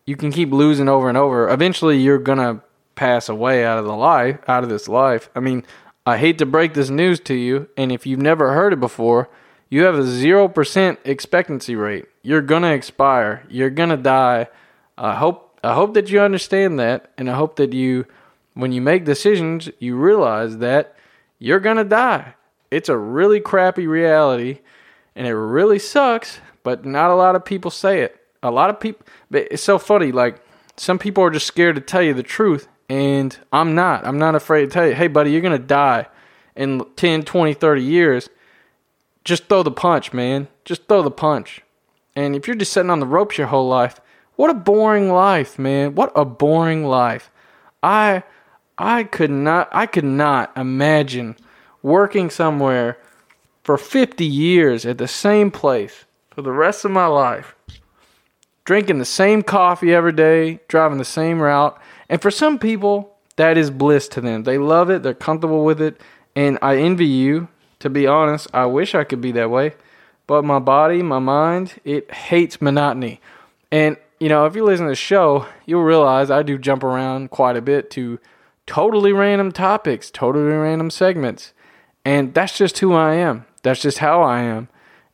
you 0.05 0.15
can 0.15 0.31
keep 0.31 0.51
losing 0.51 0.89
over 0.89 1.09
and 1.09 1.17
over. 1.17 1.49
Eventually, 1.49 1.97
you're 1.97 2.19
gonna 2.19 2.61
pass 2.95 3.29
away 3.29 3.65
out 3.65 3.79
of 3.79 3.85
the 3.85 3.95
life, 3.95 4.37
out 4.47 4.63
of 4.63 4.69
this 4.69 4.87
life. 4.87 5.29
I 5.35 5.39
mean, 5.39 5.65
I 6.05 6.17
hate 6.17 6.37
to 6.39 6.45
break 6.45 6.73
this 6.73 6.89
news 6.89 7.19
to 7.21 7.33
you, 7.33 7.69
and 7.77 7.91
if 7.91 8.05
you've 8.05 8.19
never 8.19 8.53
heard 8.53 8.73
it 8.73 8.79
before, 8.79 9.29
you 9.69 9.83
have 9.83 9.95
a 9.95 10.03
zero 10.03 10.47
percent 10.49 10.99
expectancy 11.05 11.75
rate. 11.75 12.05
You're 12.21 12.41
gonna 12.41 12.73
expire. 12.73 13.45
You're 13.49 13.69
gonna 13.69 13.97
die. 13.97 14.47
I 14.97 15.15
hope 15.15 15.59
I 15.63 15.73
hope 15.73 15.93
that 15.93 16.09
you 16.09 16.19
understand 16.19 16.77
that, 16.79 17.11
and 17.17 17.29
I 17.29 17.35
hope 17.35 17.55
that 17.55 17.71
you, 17.71 18.05
when 18.53 18.73
you 18.73 18.81
make 18.81 19.05
decisions, 19.05 19.69
you 19.79 19.95
realize 19.95 20.57
that 20.57 20.95
you're 21.39 21.61
gonna 21.61 21.85
die. 21.85 22.35
It's 22.69 22.89
a 22.89 22.97
really 22.97 23.39
crappy 23.39 23.87
reality, 23.87 24.59
and 25.15 25.25
it 25.25 25.35
really 25.35 25.79
sucks. 25.79 26.39
But 26.63 26.85
not 26.85 27.11
a 27.11 27.15
lot 27.15 27.35
of 27.35 27.45
people 27.45 27.71
say 27.71 28.01
it. 28.01 28.19
A 28.41 28.51
lot 28.51 28.69
of 28.69 28.79
people. 28.79 29.05
It's 29.31 29.63
so 29.63 29.79
funny. 29.79 30.11
Like 30.11 30.41
some 30.75 30.99
people 30.99 31.23
are 31.23 31.31
just 31.31 31.47
scared 31.47 31.75
to 31.75 31.81
tell 31.81 32.01
you 32.01 32.13
the 32.13 32.23
truth, 32.23 32.67
and 32.89 33.37
I'm 33.51 33.75
not. 33.75 34.05
I'm 34.05 34.19
not 34.19 34.35
afraid 34.35 34.65
to 34.65 34.67
tell 34.67 34.87
you, 34.87 34.93
hey, 34.93 35.07
buddy, 35.07 35.31
you're 35.31 35.41
gonna 35.41 35.59
die 35.59 36.07
in 36.55 36.85
10, 36.95 37.23
20, 37.23 37.53
30 37.53 37.83
years. 37.83 38.29
Just 39.23 39.45
throw 39.45 39.63
the 39.63 39.71
punch, 39.71 40.13
man. 40.13 40.47
Just 40.65 40.87
throw 40.87 41.01
the 41.01 41.11
punch. 41.11 41.61
And 42.15 42.35
if 42.35 42.47
you're 42.47 42.55
just 42.55 42.73
sitting 42.73 42.89
on 42.89 42.99
the 42.99 43.07
ropes 43.07 43.37
your 43.37 43.47
whole 43.47 43.67
life, 43.67 43.99
what 44.35 44.49
a 44.49 44.55
boring 44.55 45.11
life, 45.11 45.57
man. 45.57 45.95
What 45.95 46.11
a 46.15 46.25
boring 46.25 46.85
life. 46.85 47.31
I 47.81 48.23
I 48.77 49.03
could 49.03 49.31
not 49.31 49.69
I 49.71 49.85
could 49.85 50.03
not 50.03 50.51
imagine 50.57 51.35
working 51.81 52.29
somewhere 52.29 52.97
for 53.63 53.77
50 53.77 54.25
years 54.25 54.85
at 54.85 54.97
the 54.97 55.07
same 55.07 55.51
place 55.51 56.05
for 56.31 56.41
the 56.41 56.51
rest 56.51 56.83
of 56.85 56.91
my 56.91 57.05
life. 57.05 57.55
Drinking 58.65 58.99
the 58.99 59.05
same 59.05 59.43
coffee 59.43 59.93
every 59.93 60.13
day, 60.13 60.59
driving 60.67 60.97
the 60.97 61.05
same 61.05 61.39
route. 61.41 61.79
And 62.13 62.21
for 62.21 62.29
some 62.29 62.59
people, 62.59 63.17
that 63.37 63.57
is 63.57 63.71
bliss 63.71 64.07
to 64.09 64.21
them. 64.21 64.43
They 64.43 64.59
love 64.59 64.91
it, 64.91 65.01
they're 65.01 65.15
comfortable 65.15 65.65
with 65.65 65.81
it, 65.81 65.99
and 66.35 66.59
I 66.61 66.77
envy 66.77 67.07
you. 67.07 67.47
To 67.79 67.89
be 67.89 68.05
honest, 68.05 68.47
I 68.53 68.67
wish 68.67 68.93
I 68.93 69.03
could 69.03 69.19
be 69.19 69.31
that 69.31 69.49
way. 69.49 69.73
But 70.27 70.45
my 70.45 70.59
body, 70.59 71.01
my 71.01 71.17
mind, 71.17 71.81
it 71.83 72.13
hates 72.13 72.61
monotony. 72.61 73.19
And, 73.71 73.97
you 74.19 74.29
know, 74.29 74.45
if 74.45 74.55
you 74.55 74.63
listen 74.63 74.85
to 74.85 74.91
the 74.91 74.95
show, 74.95 75.47
you'll 75.65 75.81
realize 75.81 76.29
I 76.29 76.43
do 76.43 76.59
jump 76.59 76.83
around 76.83 77.31
quite 77.31 77.57
a 77.57 77.63
bit 77.63 77.89
to 77.91 78.19
totally 78.67 79.11
random 79.11 79.51
topics, 79.51 80.11
totally 80.11 80.51
random 80.51 80.91
segments. 80.91 81.51
And 82.05 82.35
that's 82.35 82.55
just 82.55 82.77
who 82.77 82.93
I 82.93 83.15
am. 83.15 83.47
That's 83.63 83.81
just 83.81 83.97
how 83.97 84.21
I 84.21 84.41
am. 84.41 84.67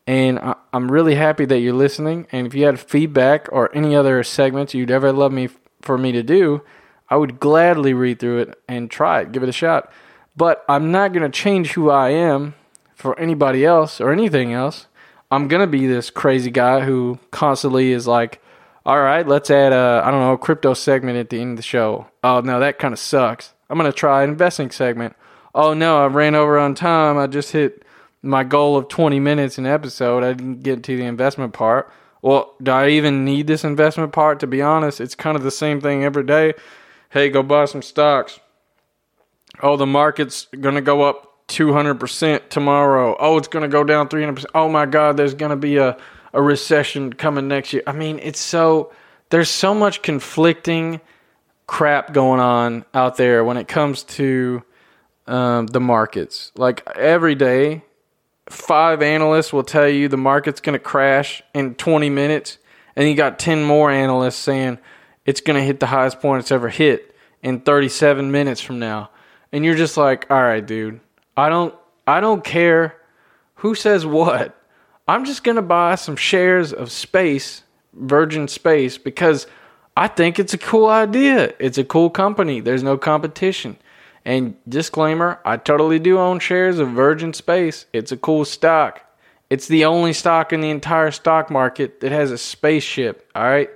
And 0.06 0.38
I, 0.38 0.56
am 0.74 0.92
really 0.92 1.16
happy 1.16 1.46
that 1.46 1.60
you're 1.60 1.72
listening. 1.72 2.28
And 2.34 2.46
if 2.46 2.54
you 2.54 2.66
had 2.66 2.78
feedback 2.78 3.48
or 3.54 3.74
any 3.74 3.96
other 3.96 4.22
segments 4.22 4.74
you'd 4.74 4.92
ever 4.92 5.14
love 5.14 5.32
me 5.32 5.48
for 5.82 5.98
me 5.98 6.12
to 6.12 6.22
do, 6.22 6.62
I 7.10 7.18
would 7.18 7.40
gladly 7.40 7.94
read 7.94 8.20
through 8.20 8.40
it 8.40 8.62
and 8.68 8.90
try 8.90 9.22
it, 9.22 9.32
give 9.32 9.44
it 9.44 9.50
a 9.50 9.54
shot. 9.54 9.92
But 10.36 10.64
I'm 10.70 10.92
not 10.92 11.12
going 11.12 11.30
to 11.30 11.38
change 11.38 11.72
who 11.72 11.90
I 11.90 12.10
am 12.10 12.56
for 12.96 13.18
anybody 13.20 13.66
else 13.66 14.00
or 14.00 14.12
anything 14.12 14.54
else. 14.54 14.88
I'm 15.32 15.48
going 15.48 15.62
to 15.62 15.68
be 15.68 15.86
this 15.88 16.10
crazy 16.10 16.52
guy 16.52 16.82
who 16.82 17.20
constantly 17.32 17.92
is 17.92 18.08
like, 18.08 18.42
all 18.86 19.00
right, 19.00 19.28
let's 19.28 19.52
add 19.52 19.74
a, 19.74 20.02
I 20.04 20.12
don't 20.12 20.22
know, 20.22 20.38
crypto 20.38 20.74
segment 20.74 21.18
at 21.18 21.30
the 21.30 21.40
end 21.40 21.52
of 21.52 21.58
the 21.58 21.64
show. 21.64 22.08
Oh, 22.24 22.42
no, 22.42 22.60
that 22.60 22.80
kind 22.80 22.94
of 22.94 23.00
sucks. 23.00 23.54
I'm 23.70 23.78
going 23.78 23.92
to 23.92 23.96
try 23.96 24.24
an 24.24 24.30
investing 24.30 24.72
segment. 24.72 25.16
Oh, 25.54 25.74
no, 25.74 26.04
I 26.04 26.08
ran 26.08 26.36
over 26.36 26.58
on 26.58 26.74
time. 26.76 27.18
I 27.18 27.28
just 27.28 27.52
hit 27.52 27.84
my 28.22 28.44
goal 28.44 28.78
of 28.78 28.88
20 28.88 29.20
minutes 29.20 29.58
an 29.58 29.66
episode. 29.66 30.24
I 30.24 30.34
didn't 30.34 30.64
get 30.64 30.84
to 30.84 30.98
the 30.98 31.06
investment 31.06 31.54
part. 31.54 31.92
Well, 32.22 32.56
do 32.62 32.72
I 32.72 32.90
even 32.90 33.24
need 33.24 33.48
this 33.48 33.64
investment 33.64 34.12
part? 34.12 34.40
To 34.42 34.48
be 34.48 34.62
honest, 34.62 35.00
it's 35.00 35.16
kind 35.16 35.38
of 35.38 35.44
the 35.44 35.52
same 35.52 35.80
thing 35.80 36.04
every 36.04 36.24
day. 36.24 36.54
Hey, 37.12 37.30
go 37.30 37.42
buy 37.42 37.66
some 37.66 37.82
stocks. 37.82 38.40
Oh, 39.62 39.78
the 39.78 39.88
market's 39.88 40.48
going 40.60 40.76
to 40.76 40.82
go 40.82 41.02
up 41.02 41.48
200% 41.48 42.50
tomorrow. 42.50 43.16
Oh, 43.20 43.38
it's 43.38 43.48
going 43.48 43.64
to 43.64 43.68
go 43.68 43.84
down 43.84 44.08
300%. 44.08 44.46
Oh 44.54 44.70
my 44.70 44.86
God, 44.86 45.18
there's 45.18 45.34
going 45.34 45.50
to 45.50 45.56
be 45.56 45.78
a, 45.78 45.98
a 46.34 46.42
recession 46.42 47.14
coming 47.14 47.48
next 47.48 47.74
year. 47.74 47.82
I 47.88 47.94
mean, 47.94 48.20
it's 48.20 48.40
so, 48.40 48.94
there's 49.32 49.50
so 49.50 49.74
much 49.74 50.04
conflicting 50.04 51.02
crap 51.66 52.14
going 52.14 52.40
on 52.40 52.86
out 52.94 53.18
there 53.18 53.44
when 53.44 53.58
it 53.58 53.68
comes 53.68 54.04
to 54.04 54.64
um, 55.26 55.66
the 55.66 55.80
markets. 55.80 56.52
Like 56.56 56.88
every 56.96 57.34
day, 57.34 57.84
five 58.48 59.02
analysts 59.02 59.52
will 59.52 59.64
tell 59.64 59.88
you 59.88 60.08
the 60.08 60.18
market's 60.18 60.62
going 60.62 60.74
to 60.74 60.84
crash 60.84 61.42
in 61.56 61.74
20 61.74 62.10
minutes, 62.12 62.60
and 62.96 63.10
you 63.10 63.16
got 63.16 63.40
10 63.40 63.64
more 63.64 63.90
analysts 63.90 64.38
saying 64.38 64.78
it's 65.30 65.42
going 65.42 65.60
to 65.60 65.64
hit 65.64 65.80
the 65.80 65.86
highest 65.86 66.22
point 66.22 66.40
it's 66.40 66.52
ever 66.52 66.70
hit 66.70 67.16
in 67.44 67.60
37 67.60 68.32
minutes 68.32 68.62
from 68.62 68.80
now. 68.80 69.12
And 69.52 69.64
you're 69.64 69.76
just 69.76 69.96
like, 69.96 70.26
"All 70.32 70.42
right, 70.42 70.66
dude. 70.66 71.02
I 71.38 71.50
don't 71.50 71.76
I 72.08 72.20
don't 72.20 72.44
care 72.44 72.96
who 73.58 73.76
says 73.76 74.08
what. 74.08 74.60
I'm 75.08 75.26
just 75.26 75.44
going 75.44 75.58
to 75.58 75.62
buy 75.62 75.94
some 75.94 76.16
shares 76.16 76.74
of 76.74 76.92
space, 76.92 77.62
Virgin 77.94 78.48
Space 78.48 78.98
because 78.98 79.46
I 79.96 80.08
think 80.08 80.40
it's 80.40 80.56
a 80.56 80.58
cool 80.58 80.88
idea. 80.88 81.54
It's 81.60 81.78
a 81.78 81.84
cool 81.84 82.10
company. 82.10 82.60
There's 82.60 82.84
no 82.84 82.98
competition." 82.98 83.78
And 84.26 84.56
disclaimer, 84.68 85.40
I 85.46 85.58
totally 85.58 86.00
do 86.00 86.18
own 86.18 86.40
shares 86.40 86.80
of 86.80 86.90
Virgin 86.90 87.34
Space. 87.34 87.86
It's 87.94 88.12
a 88.12 88.18
cool 88.18 88.46
stock. 88.46 89.06
It's 89.52 89.68
the 89.68 89.86
only 89.86 90.14
stock 90.14 90.52
in 90.54 90.62
the 90.62 90.72
entire 90.72 91.12
stock 91.12 91.52
market 91.52 92.00
that 92.00 92.12
has 92.12 92.32
a 92.32 92.38
spaceship, 92.38 93.30
all 93.36 93.44
right? 93.44 93.70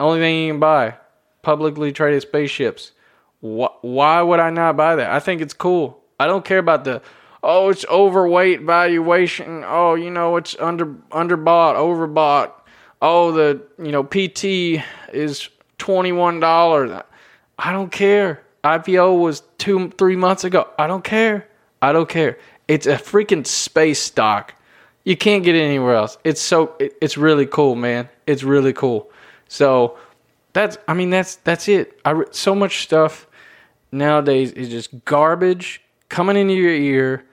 Only 0.00 0.20
thing 0.20 0.44
you 0.44 0.52
can 0.52 0.60
buy 0.60 0.96
publicly 1.42 1.92
traded 1.92 2.22
spaceships. 2.22 2.92
Why 3.40 4.22
would 4.22 4.40
I 4.40 4.50
not 4.50 4.76
buy 4.76 4.96
that? 4.96 5.10
I 5.10 5.20
think 5.20 5.42
it's 5.42 5.54
cool. 5.54 6.02
I 6.18 6.26
don't 6.26 6.44
care 6.44 6.58
about 6.58 6.84
the 6.84 7.02
oh, 7.42 7.68
it's 7.68 7.84
overweight 7.86 8.62
valuation. 8.62 9.62
Oh, 9.66 9.94
you 9.94 10.10
know, 10.10 10.36
it's 10.36 10.56
under 10.58 10.86
underbought, 10.86 11.76
overbought. 11.76 12.52
Oh, 13.02 13.32
the 13.32 13.62
you 13.78 13.92
know 13.92 14.02
PT 14.02 14.82
is 15.12 15.48
twenty 15.78 16.12
one 16.12 16.40
dollars. 16.40 17.02
I 17.58 17.72
don't 17.72 17.92
care. 17.92 18.42
IPO 18.64 19.20
was 19.20 19.42
two, 19.58 19.90
three 19.90 20.16
months 20.16 20.42
ago. 20.42 20.68
I 20.78 20.86
don't 20.86 21.04
care. 21.04 21.46
I 21.82 21.92
don't 21.92 22.08
care. 22.08 22.38
It's 22.66 22.86
a 22.86 22.94
freaking 22.94 23.46
space 23.46 24.00
stock. 24.00 24.54
You 25.04 25.18
can't 25.18 25.44
get 25.44 25.54
it 25.54 25.60
anywhere 25.60 25.94
else. 25.94 26.16
It's 26.24 26.40
so 26.40 26.74
it, 26.78 26.96
it's 27.02 27.18
really 27.18 27.44
cool, 27.44 27.74
man. 27.74 28.08
It's 28.26 28.42
really 28.42 28.72
cool. 28.72 29.10
So 29.54 29.96
that's 30.52 30.78
I 30.88 30.94
mean 30.94 31.10
that's 31.10 31.36
that's 31.36 31.68
it. 31.68 32.00
I 32.04 32.24
so 32.32 32.56
much 32.56 32.82
stuff 32.82 33.28
nowadays 33.92 34.50
is 34.50 34.68
just 34.68 35.04
garbage 35.04 35.80
coming 36.08 36.36
into 36.36 36.54
your 36.54 36.72
ear 36.74 37.24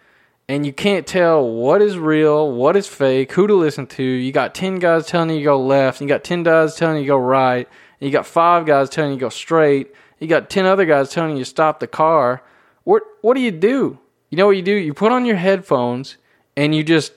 and 0.47 0.63
you 0.63 0.71
can't 0.71 1.07
tell 1.07 1.47
what 1.47 1.81
is 1.81 1.97
real, 1.97 2.51
what 2.51 2.75
is 2.75 2.85
fake, 2.85 3.31
who 3.31 3.47
to 3.47 3.55
listen 3.55 3.87
to. 3.87 4.03
You 4.03 4.31
got 4.31 4.53
10 4.53 4.77
guys 4.77 5.07
telling 5.07 5.31
you 5.31 5.43
go 5.43 5.59
left, 5.59 5.99
you 5.99 6.07
got 6.07 6.23
10 6.23 6.43
guys 6.43 6.75
telling 6.75 7.01
you 7.01 7.07
go 7.07 7.17
right, 7.17 7.67
you 7.99 8.11
got 8.11 8.27
5 8.27 8.67
guys 8.67 8.91
telling 8.91 9.13
you 9.13 9.17
go 9.17 9.29
straight, 9.29 9.91
you 10.19 10.27
got 10.27 10.51
10 10.51 10.67
other 10.67 10.85
guys 10.85 11.09
telling 11.09 11.37
you 11.37 11.43
to 11.43 11.49
stop 11.49 11.79
the 11.79 11.87
car. 11.87 12.43
What, 12.83 13.01
what 13.21 13.33
do 13.33 13.41
you 13.41 13.51
do? 13.51 13.97
You 14.29 14.37
know 14.37 14.45
what 14.45 14.57
you 14.57 14.61
do? 14.61 14.75
You 14.75 14.93
put 14.93 15.11
on 15.11 15.25
your 15.25 15.37
headphones 15.37 16.17
and 16.55 16.75
you 16.75 16.83
just 16.83 17.13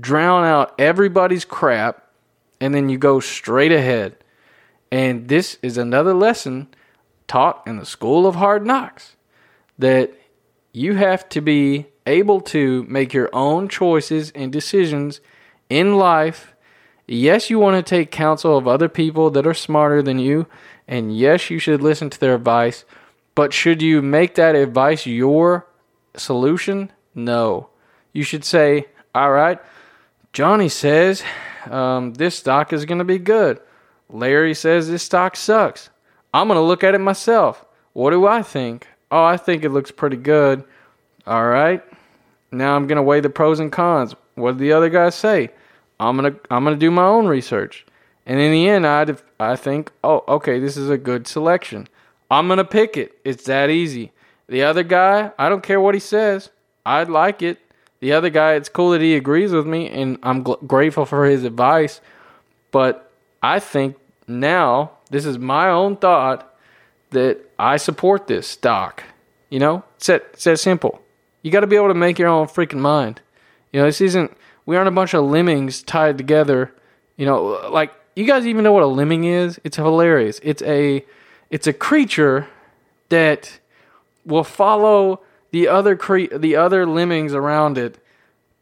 drown 0.00 0.46
out 0.46 0.74
everybody's 0.78 1.44
crap 1.44 2.06
and 2.58 2.74
then 2.74 2.88
you 2.88 2.96
go 2.96 3.20
straight 3.20 3.72
ahead. 3.72 4.16
And 4.90 5.28
this 5.28 5.58
is 5.62 5.76
another 5.76 6.14
lesson 6.14 6.68
taught 7.26 7.62
in 7.66 7.78
the 7.78 7.86
school 7.86 8.26
of 8.26 8.36
hard 8.36 8.64
knocks 8.64 9.16
that 9.78 10.12
you 10.72 10.94
have 10.94 11.28
to 11.30 11.40
be 11.40 11.86
able 12.06 12.40
to 12.40 12.84
make 12.84 13.12
your 13.12 13.28
own 13.32 13.68
choices 13.68 14.30
and 14.30 14.52
decisions 14.52 15.20
in 15.68 15.96
life. 15.96 16.54
Yes, 17.06 17.50
you 17.50 17.58
want 17.58 17.84
to 17.84 17.88
take 17.88 18.10
counsel 18.10 18.56
of 18.56 18.68
other 18.68 18.88
people 18.88 19.30
that 19.30 19.46
are 19.46 19.54
smarter 19.54 20.02
than 20.02 20.18
you 20.18 20.46
and 20.88 21.16
yes, 21.16 21.50
you 21.50 21.58
should 21.58 21.82
listen 21.82 22.10
to 22.10 22.20
their 22.20 22.34
advice, 22.34 22.84
but 23.34 23.52
should 23.52 23.82
you 23.82 24.02
make 24.02 24.36
that 24.36 24.54
advice 24.54 25.06
your 25.06 25.66
solution? 26.16 26.92
No. 27.14 27.70
You 28.12 28.22
should 28.22 28.44
say, 28.44 28.86
all 29.14 29.32
right, 29.32 29.58
Johnny 30.32 30.68
says 30.68 31.22
um, 31.68 32.14
this 32.14 32.36
stock 32.36 32.72
is 32.72 32.84
going 32.84 32.98
to 32.98 33.04
be 33.04 33.18
good. 33.18 33.60
Larry 34.10 34.54
says 34.54 34.88
this 34.88 35.02
stock 35.02 35.36
sucks. 35.36 35.90
I'm 36.32 36.48
going 36.48 36.56
to 36.56 36.62
look 36.62 36.84
at 36.84 36.94
it 36.94 36.98
myself. 36.98 37.64
What 37.92 38.10
do 38.10 38.26
I 38.26 38.42
think? 38.42 38.86
Oh, 39.10 39.24
I 39.24 39.36
think 39.36 39.64
it 39.64 39.70
looks 39.70 39.90
pretty 39.90 40.16
good. 40.16 40.64
All 41.26 41.46
right. 41.46 41.82
Now 42.52 42.76
I'm 42.76 42.86
going 42.86 42.96
to 42.96 43.02
weigh 43.02 43.20
the 43.20 43.30
pros 43.30 43.60
and 43.60 43.72
cons. 43.72 44.14
What 44.34 44.52
did 44.52 44.58
the 44.58 44.72
other 44.72 44.90
guys 44.90 45.14
say? 45.14 45.50
I'm 45.98 46.16
going 46.16 46.32
to 46.32 46.40
I'm 46.50 46.62
going 46.64 46.76
to 46.76 46.80
do 46.80 46.90
my 46.90 47.04
own 47.04 47.26
research. 47.26 47.86
And 48.26 48.40
in 48.40 48.50
the 48.50 48.68
end, 48.68 48.86
I 48.86 49.06
I 49.38 49.56
think, 49.56 49.92
oh, 50.02 50.24
okay, 50.28 50.58
this 50.58 50.76
is 50.76 50.90
a 50.90 50.98
good 50.98 51.28
selection. 51.28 51.88
I'm 52.28 52.48
gonna 52.48 52.64
pick 52.64 52.96
it. 52.96 53.16
It's 53.24 53.44
that 53.44 53.70
easy. 53.70 54.12
The 54.48 54.64
other 54.64 54.82
guy, 54.82 55.30
I 55.38 55.48
don't 55.48 55.62
care 55.62 55.80
what 55.80 55.94
he 55.94 56.00
says. 56.00 56.50
I'd 56.84 57.08
like 57.08 57.40
it. 57.40 57.58
The 58.00 58.08
The 58.08 58.12
other 58.12 58.30
guy, 58.30 58.54
it's 58.54 58.68
cool 58.68 58.90
that 58.90 59.00
he 59.00 59.14
agrees 59.14 59.52
with 59.52 59.66
me, 59.66 59.88
and 59.88 60.18
I'm 60.24 60.44
gl- 60.44 60.64
grateful 60.66 61.06
for 61.06 61.24
his 61.24 61.44
advice. 61.44 62.00
But 62.72 63.05
I 63.46 63.60
think 63.60 63.96
now, 64.26 64.90
this 65.10 65.24
is 65.24 65.38
my 65.38 65.68
own 65.70 65.96
thought, 65.96 66.52
that 67.10 67.38
I 67.58 67.76
support 67.76 68.26
this 68.26 68.48
stock. 68.48 69.04
You 69.50 69.60
know, 69.60 69.84
it's 69.96 70.08
that, 70.08 70.26
it's 70.32 70.44
that 70.44 70.58
simple. 70.58 71.00
You 71.42 71.52
got 71.52 71.60
to 71.60 71.68
be 71.68 71.76
able 71.76 71.88
to 71.88 71.94
make 71.94 72.18
your 72.18 72.28
own 72.28 72.48
freaking 72.48 72.80
mind. 72.80 73.20
You 73.72 73.78
know, 73.78 73.86
this 73.86 74.00
isn't, 74.00 74.36
we 74.66 74.76
aren't 74.76 74.88
a 74.88 74.98
bunch 74.98 75.14
of 75.14 75.24
lemmings 75.24 75.82
tied 75.84 76.18
together. 76.18 76.74
You 77.16 77.26
know, 77.26 77.70
like, 77.70 77.92
you 78.16 78.26
guys 78.26 78.48
even 78.48 78.64
know 78.64 78.72
what 78.72 78.82
a 78.82 78.86
lemming 79.00 79.22
is? 79.22 79.60
It's 79.62 79.76
hilarious. 79.76 80.40
It's 80.42 80.62
a, 80.62 81.04
it's 81.48 81.68
a 81.68 81.72
creature 81.72 82.48
that 83.10 83.60
will 84.24 84.42
follow 84.42 85.20
the 85.52 85.68
other 85.68 85.94
cre- 85.94 86.36
the 86.36 86.56
other 86.56 86.84
lemmings 86.84 87.32
around 87.32 87.78
it 87.78 87.98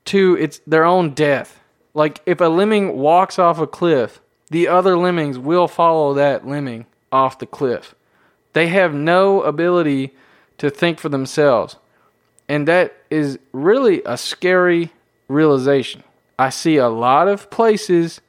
to 0.04 0.36
its 0.36 0.60
their 0.66 0.84
own 0.84 1.14
death. 1.14 1.58
Like 1.94 2.20
if 2.26 2.42
a 2.42 2.50
lemming 2.58 2.98
walks 2.98 3.38
off 3.38 3.58
a 3.58 3.66
cliff, 3.66 4.20
the 4.54 4.68
other 4.68 4.96
lemmings 4.96 5.36
will 5.36 5.66
follow 5.66 6.14
that 6.14 6.46
lemming 6.46 6.86
off 7.10 7.40
the 7.40 7.46
cliff. 7.46 7.92
They 8.52 8.68
have 8.68 8.94
no 8.94 9.42
ability 9.42 10.14
to 10.58 10.70
think 10.70 11.00
for 11.00 11.08
themselves. 11.08 11.74
And 12.48 12.68
that 12.68 12.94
is 13.10 13.36
really 13.50 14.00
a 14.06 14.16
scary 14.16 14.92
realization. 15.26 16.04
I 16.38 16.50
see 16.50 16.76
a 16.76 16.88
lot 16.88 17.26
of 17.26 17.50
places 17.50 18.20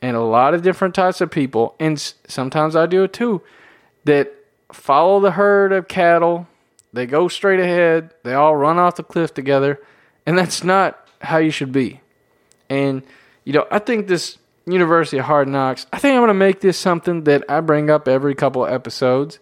and 0.00 0.16
a 0.16 0.20
lot 0.20 0.54
of 0.54 0.62
different 0.62 0.94
types 0.94 1.20
of 1.20 1.32
people, 1.32 1.74
and 1.80 1.98
sometimes 2.28 2.76
I 2.76 2.86
do 2.86 3.02
it 3.02 3.12
too, 3.12 3.42
that 4.04 4.32
follow 4.72 5.18
the 5.18 5.32
herd 5.32 5.72
of 5.72 5.88
cattle 5.88 6.46
they 6.92 7.06
go 7.06 7.26
straight 7.26 7.58
ahead. 7.58 8.14
They 8.22 8.34
all 8.34 8.54
run 8.54 8.78
off 8.78 8.94
the 8.94 9.02
cliff 9.02 9.34
together, 9.34 9.80
and 10.26 10.38
that's 10.38 10.62
not 10.62 11.08
how 11.22 11.38
you 11.38 11.50
should 11.50 11.72
be. 11.72 12.00
And 12.70 13.02
you 13.44 13.52
know, 13.52 13.66
I 13.70 13.80
think 13.80 14.06
this 14.06 14.38
University 14.66 15.18
of 15.18 15.24
Hard 15.24 15.48
Knocks. 15.48 15.86
I 15.92 15.98
think 15.98 16.14
I'm 16.14 16.20
going 16.20 16.28
to 16.28 16.34
make 16.34 16.60
this 16.60 16.78
something 16.78 17.24
that 17.24 17.44
I 17.48 17.60
bring 17.60 17.90
up 17.90 18.08
every 18.08 18.34
couple 18.34 18.64
episodes, 18.66 19.38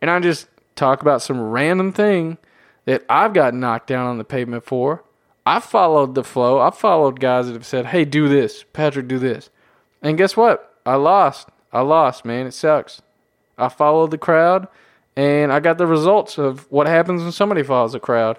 and 0.00 0.10
I 0.10 0.20
just 0.20 0.48
talk 0.76 1.02
about 1.02 1.22
some 1.22 1.40
random 1.40 1.92
thing 1.92 2.38
that 2.84 3.04
I've 3.08 3.34
got 3.34 3.54
knocked 3.54 3.86
down 3.86 4.06
on 4.06 4.18
the 4.18 4.24
pavement 4.24 4.64
for. 4.64 5.04
I've 5.44 5.64
followed 5.64 6.14
the 6.14 6.24
flow. 6.24 6.60
I've 6.60 6.76
followed 6.76 7.20
guys 7.20 7.46
that 7.46 7.54
have 7.54 7.66
said, 7.66 7.86
"Hey, 7.86 8.04
do 8.04 8.28
this, 8.28 8.64
Patrick, 8.72 9.08
do 9.08 9.18
this," 9.18 9.50
and 10.02 10.18
guess 10.18 10.36
what? 10.36 10.74
I 10.86 10.94
lost. 10.94 11.48
I 11.72 11.80
lost, 11.80 12.24
man. 12.24 12.46
It 12.46 12.54
sucks. 12.54 13.02
I 13.58 13.68
followed 13.68 14.10
the 14.10 14.18
crowd 14.18 14.68
and 15.16 15.52
I 15.52 15.60
got 15.60 15.78
the 15.78 15.86
results 15.86 16.38
of 16.38 16.70
what 16.70 16.86
happens 16.86 17.22
when 17.22 17.32
somebody 17.32 17.62
follows 17.62 17.94
a 17.94 18.00
crowd. 18.00 18.38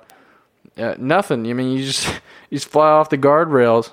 Uh, 0.78 0.96
nothing. 0.98 1.48
I 1.48 1.54
mean, 1.54 1.78
you 1.78 1.86
just 1.86 2.08
you 2.50 2.58
just 2.58 2.70
fly 2.70 2.90
off 2.90 3.10
the 3.10 3.18
guardrails, 3.18 3.92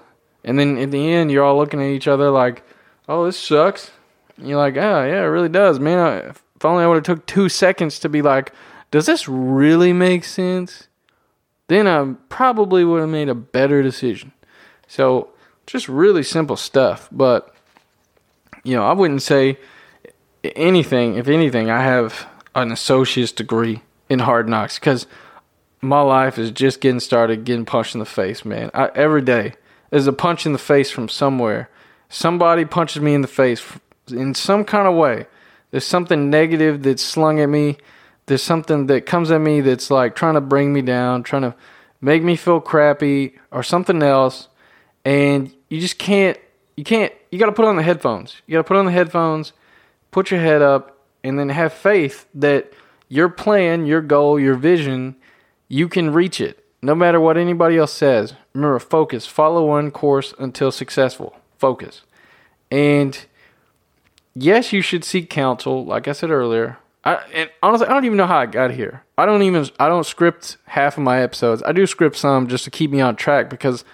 and 0.48 0.58
then 0.58 0.78
at 0.78 0.90
the 0.90 1.12
end, 1.12 1.30
you're 1.30 1.44
all 1.44 1.58
looking 1.58 1.82
at 1.82 1.90
each 1.90 2.08
other 2.08 2.30
like, 2.30 2.62
"Oh, 3.06 3.26
this 3.26 3.38
sucks." 3.38 3.90
And 4.38 4.48
you're 4.48 4.56
like, 4.56 4.76
"Oh, 4.78 5.04
yeah, 5.04 5.20
it 5.20 5.26
really 5.26 5.50
does, 5.50 5.78
man." 5.78 6.32
If 6.56 6.64
only 6.64 6.84
I 6.84 6.86
would 6.86 6.94
have 6.94 7.04
took 7.04 7.26
two 7.26 7.50
seconds 7.50 7.98
to 7.98 8.08
be 8.08 8.22
like, 8.22 8.52
"Does 8.90 9.04
this 9.04 9.28
really 9.28 9.92
make 9.92 10.24
sense?" 10.24 10.88
Then 11.66 11.86
I 11.86 12.14
probably 12.30 12.82
would 12.82 13.00
have 13.00 13.10
made 13.10 13.28
a 13.28 13.34
better 13.34 13.82
decision. 13.82 14.32
So, 14.86 15.28
just 15.66 15.86
really 15.86 16.22
simple 16.22 16.56
stuff, 16.56 17.10
but 17.12 17.54
you 18.64 18.74
know, 18.74 18.86
I 18.86 18.94
wouldn't 18.94 19.22
say 19.22 19.58
anything. 20.56 21.16
If 21.16 21.28
anything, 21.28 21.68
I 21.70 21.82
have 21.82 22.26
an 22.54 22.72
associate's 22.72 23.32
degree 23.32 23.82
in 24.08 24.20
hard 24.20 24.48
knocks 24.48 24.78
because 24.78 25.06
my 25.82 26.00
life 26.00 26.38
is 26.38 26.50
just 26.50 26.80
getting 26.80 27.00
started, 27.00 27.44
getting 27.44 27.66
punched 27.66 27.94
in 27.94 27.98
the 27.98 28.06
face, 28.06 28.46
man. 28.46 28.70
I, 28.72 28.90
every 28.94 29.20
day 29.20 29.52
there's 29.90 30.06
a 30.06 30.12
punch 30.12 30.46
in 30.46 30.52
the 30.52 30.58
face 30.58 30.90
from 30.90 31.08
somewhere. 31.08 31.70
Somebody 32.08 32.64
punches 32.64 33.02
me 33.02 33.14
in 33.14 33.22
the 33.22 33.28
face 33.28 33.62
in 34.08 34.34
some 34.34 34.64
kind 34.64 34.88
of 34.88 34.94
way. 34.94 35.26
There's 35.70 35.84
something 35.84 36.30
negative 36.30 36.82
that's 36.82 37.02
slung 37.02 37.40
at 37.40 37.48
me. 37.48 37.76
There's 38.26 38.42
something 38.42 38.86
that 38.86 39.06
comes 39.06 39.30
at 39.30 39.40
me 39.40 39.60
that's 39.60 39.90
like 39.90 40.14
trying 40.14 40.34
to 40.34 40.40
bring 40.40 40.72
me 40.72 40.82
down, 40.82 41.22
trying 41.22 41.42
to 41.42 41.54
make 42.00 42.22
me 42.22 42.36
feel 42.36 42.60
crappy 42.60 43.38
or 43.50 43.62
something 43.62 44.02
else. 44.02 44.48
And 45.04 45.52
you 45.68 45.80
just 45.80 45.98
can't, 45.98 46.38
you 46.76 46.84
can't, 46.84 47.12
you 47.30 47.38
got 47.38 47.46
to 47.46 47.52
put 47.52 47.64
on 47.64 47.76
the 47.76 47.82
headphones. 47.82 48.40
You 48.46 48.52
got 48.52 48.60
to 48.60 48.68
put 48.68 48.76
on 48.76 48.86
the 48.86 48.92
headphones, 48.92 49.52
put 50.10 50.30
your 50.30 50.40
head 50.40 50.62
up, 50.62 50.98
and 51.24 51.38
then 51.38 51.48
have 51.48 51.72
faith 51.72 52.26
that 52.34 52.72
your 53.08 53.28
plan, 53.28 53.86
your 53.86 54.00
goal, 54.00 54.38
your 54.38 54.54
vision, 54.54 55.16
you 55.68 55.88
can 55.88 56.12
reach 56.12 56.40
it 56.40 56.64
no 56.82 56.94
matter 56.94 57.20
what 57.20 57.36
anybody 57.36 57.76
else 57.76 57.92
says. 57.92 58.34
Remember, 58.58 58.80
focus, 58.80 59.24
follow 59.24 59.66
one 59.66 59.92
course 59.92 60.34
until 60.36 60.72
successful. 60.72 61.36
Focus. 61.58 62.02
And 62.72 63.16
yes, 64.34 64.72
you 64.72 64.82
should 64.82 65.04
seek 65.04 65.30
counsel, 65.30 65.84
like 65.84 66.08
I 66.08 66.12
said 66.12 66.30
earlier. 66.30 66.76
I, 67.04 67.22
and 67.32 67.50
honestly, 67.62 67.86
I 67.86 67.90
don't 67.90 68.04
even 68.04 68.16
know 68.16 68.26
how 68.26 68.38
I 68.38 68.46
got 68.46 68.72
here. 68.72 69.04
I 69.16 69.26
don't 69.26 69.42
even 69.42 69.70
I 69.78 69.86
don't 69.86 70.02
script 70.02 70.56
half 70.64 70.96
of 70.96 71.04
my 71.04 71.22
episodes. 71.22 71.62
I 71.64 71.70
do 71.70 71.86
script 71.86 72.16
some 72.16 72.48
just 72.48 72.64
to 72.64 72.70
keep 72.70 72.90
me 72.90 73.00
on 73.00 73.14
track 73.14 73.48
because 73.48 73.84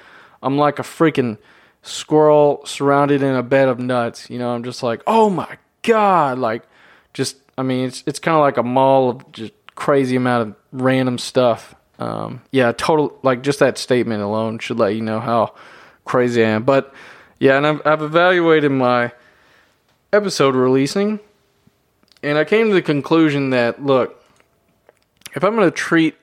I'm 0.42 0.57
like 0.57 0.79
a 0.79 0.83
freaking 0.83 1.37
squirrel 1.83 2.62
surrounded 2.64 3.22
in 3.22 3.35
a 3.35 3.42
bed 3.42 3.68
of 3.68 3.79
nuts. 3.79 4.31
You 4.31 4.38
know, 4.38 4.55
I'm 4.55 4.64
just 4.64 4.83
like, 4.83 5.03
oh 5.07 5.29
my 5.29 5.59
god, 5.83 6.38
like 6.38 6.62
just 7.12 7.37
I 7.59 7.64
mean 7.64 7.85
it's 7.85 8.03
it's 8.07 8.18
kind 8.18 8.35
of 8.35 8.40
like 8.40 8.57
a 8.57 8.62
mall 8.62 9.11
of 9.11 9.31
just 9.31 9.53
crazy 9.74 10.16
amount 10.16 10.48
of 10.48 10.57
random 10.72 11.18
stuff. 11.18 11.74
Um, 11.98 12.42
yeah, 12.50 12.72
total 12.72 13.18
like 13.22 13.42
just 13.42 13.61
that 13.61 13.78
statement 13.78 14.22
alone 14.22 14.59
should 14.59 14.78
let 14.78 14.94
you 14.94 15.02
know 15.02 15.20
how 15.20 15.54
crazy 16.04 16.44
I 16.44 16.48
am. 16.48 16.64
But 16.64 16.92
yeah, 17.38 17.57
and 17.57 17.66
I've, 17.66 17.87
I've 17.87 18.02
evaluated 18.02 18.72
my 18.72 19.12
episode 20.12 20.54
releasing, 20.54 21.20
and 22.22 22.38
I 22.38 22.44
came 22.44 22.68
to 22.68 22.74
the 22.74 22.83
conclusion 22.83 23.50
that 23.50 23.85
look, 23.85 24.22
if 25.35 25.44
I'm 25.44 25.54
going 25.57 25.68
to 25.68 25.76
treat 25.76 26.16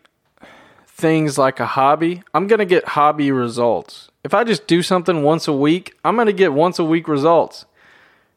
things 0.87 1.37
like 1.37 1.59
a 1.59 1.65
hobby, 1.65 2.21
I'm 2.33 2.47
going 2.47 2.59
to 2.59 2.65
get 2.65 2.89
hobby 2.89 3.31
results. 3.31 4.09
If 4.23 4.33
I 4.33 4.43
just 4.43 4.67
do 4.67 4.83
something 4.83 5.23
once 5.23 5.47
a 5.47 5.53
week, 5.53 5.95
I'm 6.05 6.15
going 6.15 6.27
to 6.27 6.33
get 6.33 6.53
once 6.53 6.77
a 6.79 6.83
week 6.83 7.07
results. 7.07 7.65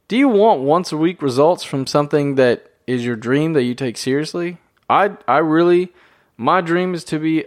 Do 0.09 0.17
you 0.17 0.29
want 0.29 0.61
once 0.61 0.93
a 0.93 0.97
week 0.97 1.21
results 1.21 1.63
from 1.63 1.87
something 1.87 2.37
that 2.37 2.71
is 2.87 3.05
your 3.05 3.17
dream 3.17 3.53
that 3.55 3.65
you 3.65 3.75
take 3.75 3.97
seriously? 3.97 4.59
I 4.89 5.13
I 5.27 5.39
really 5.39 5.93
my 6.37 6.61
dream 6.61 6.95
is 6.95 7.05
to 7.05 7.19
be 7.19 7.45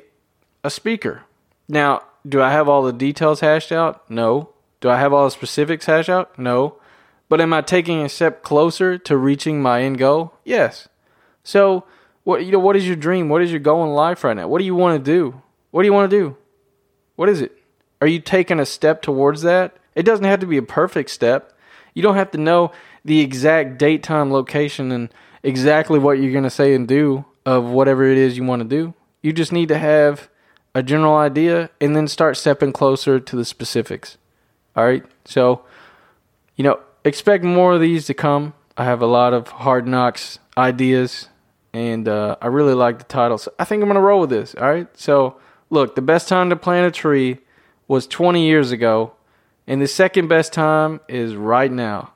a 0.63 0.69
speaker. 0.69 1.23
Now, 1.67 2.04
do 2.28 2.41
I 2.41 2.52
have 2.52 2.67
all 2.67 2.84
the 2.84 2.93
details 2.93 3.41
hashed 3.41 3.71
out? 3.71 4.10
No. 4.10 4.50
Do 4.80 4.89
I 4.89 4.97
have 4.97 5.13
all 5.13 5.26
the 5.26 5.32
specifics 5.32 5.86
hashed 5.86 6.10
out? 6.10 6.38
No. 6.38 6.76
But 7.30 7.41
am 7.41 7.54
I 7.54 7.62
taking 7.62 8.02
a 8.02 8.10
step 8.10 8.43
closer 8.43 8.97
to 8.97 9.17
reaching 9.17 9.62
my 9.62 9.82
end 9.82 9.97
goal? 9.97 10.34
Yes. 10.45 10.88
So, 11.43 11.86
what 12.23 12.45
you 12.45 12.52
know, 12.52 12.60
what 12.60 12.76
is 12.76 12.88
your 12.88 12.95
dream? 12.95 13.30
What 13.30 13.41
is 13.41 13.52
your 13.52 13.60
goal 13.60 13.84
in 13.84 13.91
life 13.91 14.23
right 14.23 14.36
now? 14.36 14.47
What 14.47 14.60
do 14.60 14.65
you 14.65 14.76
want 14.76 15.04
to 15.04 15.12
do? 15.12 15.41
What 15.71 15.84
do 15.84 15.88
you 15.88 15.93
want 15.93 16.10
to 16.10 16.17
do? 16.17 16.38
What 17.15 17.30
is 17.30 17.41
it? 17.41 17.58
Are 18.00 18.08
you 18.08 18.19
taking 18.19 18.60
a 18.60 18.65
step 18.65 19.02
towards 19.02 19.41
that? 19.41 19.76
It 19.95 20.04
doesn't 20.04 20.26
have 20.26 20.39
to 20.41 20.45
be 20.45 20.58
a 20.58 20.63
perfect 20.63 21.10
step. 21.10 21.54
You 21.93 22.04
don't 22.04 22.15
have 22.15 22.32
to 22.32 22.38
know 22.38 22.71
the 23.04 23.21
exact 23.21 23.78
date, 23.78 24.04
time, 24.04 24.32
location, 24.32 24.91
and 24.91 25.10
exactly 25.41 26.00
what 26.00 26.19
you're 26.19 26.32
going 26.32 26.43
to 26.43 26.50
say 26.50 26.73
and 26.76 26.88
do 26.88 27.26
of 27.48 27.64
whatever 27.64 28.04
it 28.04 28.18
is 28.18 28.36
you 28.36 28.44
want 28.44 28.62
to 28.62 28.68
do. 28.68 28.94
You 29.22 29.32
just 29.32 29.54
need 29.54 29.70
to 29.70 29.78
have 29.78 30.30
a 30.76 30.84
general 30.84 31.16
idea 31.16 31.70
and 31.80 31.96
then 31.96 32.10
start 32.10 32.36
stepping 32.36 32.74
closer 32.74 33.22
to 33.22 33.36
the 33.38 33.46
specifics. 33.46 34.18
All 34.76 34.84
right. 34.84 35.06
So, 35.24 35.64
you 36.58 36.66
know, 36.66 36.82
expect 37.06 37.46
more 37.46 37.74
of 37.74 37.80
these 37.80 38.06
to 38.08 38.14
come. 38.14 38.54
I 38.76 38.84
have 38.84 39.02
a 39.02 39.06
lot 39.06 39.34
of 39.34 39.48
hard 39.48 39.88
knocks 39.88 40.40
ideas, 40.58 41.30
and 41.72 42.08
uh, 42.10 42.36
I 42.42 42.48
really 42.48 42.74
like 42.74 43.00
the 43.00 43.06
title. 43.06 43.38
So 43.38 43.54
I 43.58 43.64
think 43.64 43.82
I'm 43.82 43.88
going 43.88 43.96
to 43.96 44.02
roll 44.02 44.20
with 44.20 44.30
this. 44.30 44.54
All 44.54 44.70
right. 44.70 44.88
So, 45.00 45.38
look, 45.70 45.96
the 45.96 46.02
best 46.02 46.28
time 46.28 46.50
to 46.50 46.58
plant 46.58 46.86
a 46.86 46.92
tree 46.92 47.38
was 47.88 48.08
20 48.08 48.46
years 48.46 48.74
ago. 48.74 49.14
And 49.66 49.82
the 49.82 49.88
second 49.88 50.28
best 50.28 50.52
time 50.52 51.00
is 51.08 51.34
right 51.34 51.72
now. 51.72 52.12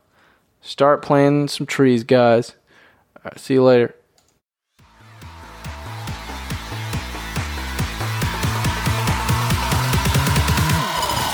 Start 0.60 1.02
planting 1.02 1.48
some 1.48 1.66
trees, 1.66 2.04
guys. 2.04 2.56
see 3.38 3.54
you 3.54 3.64
later. 3.64 3.96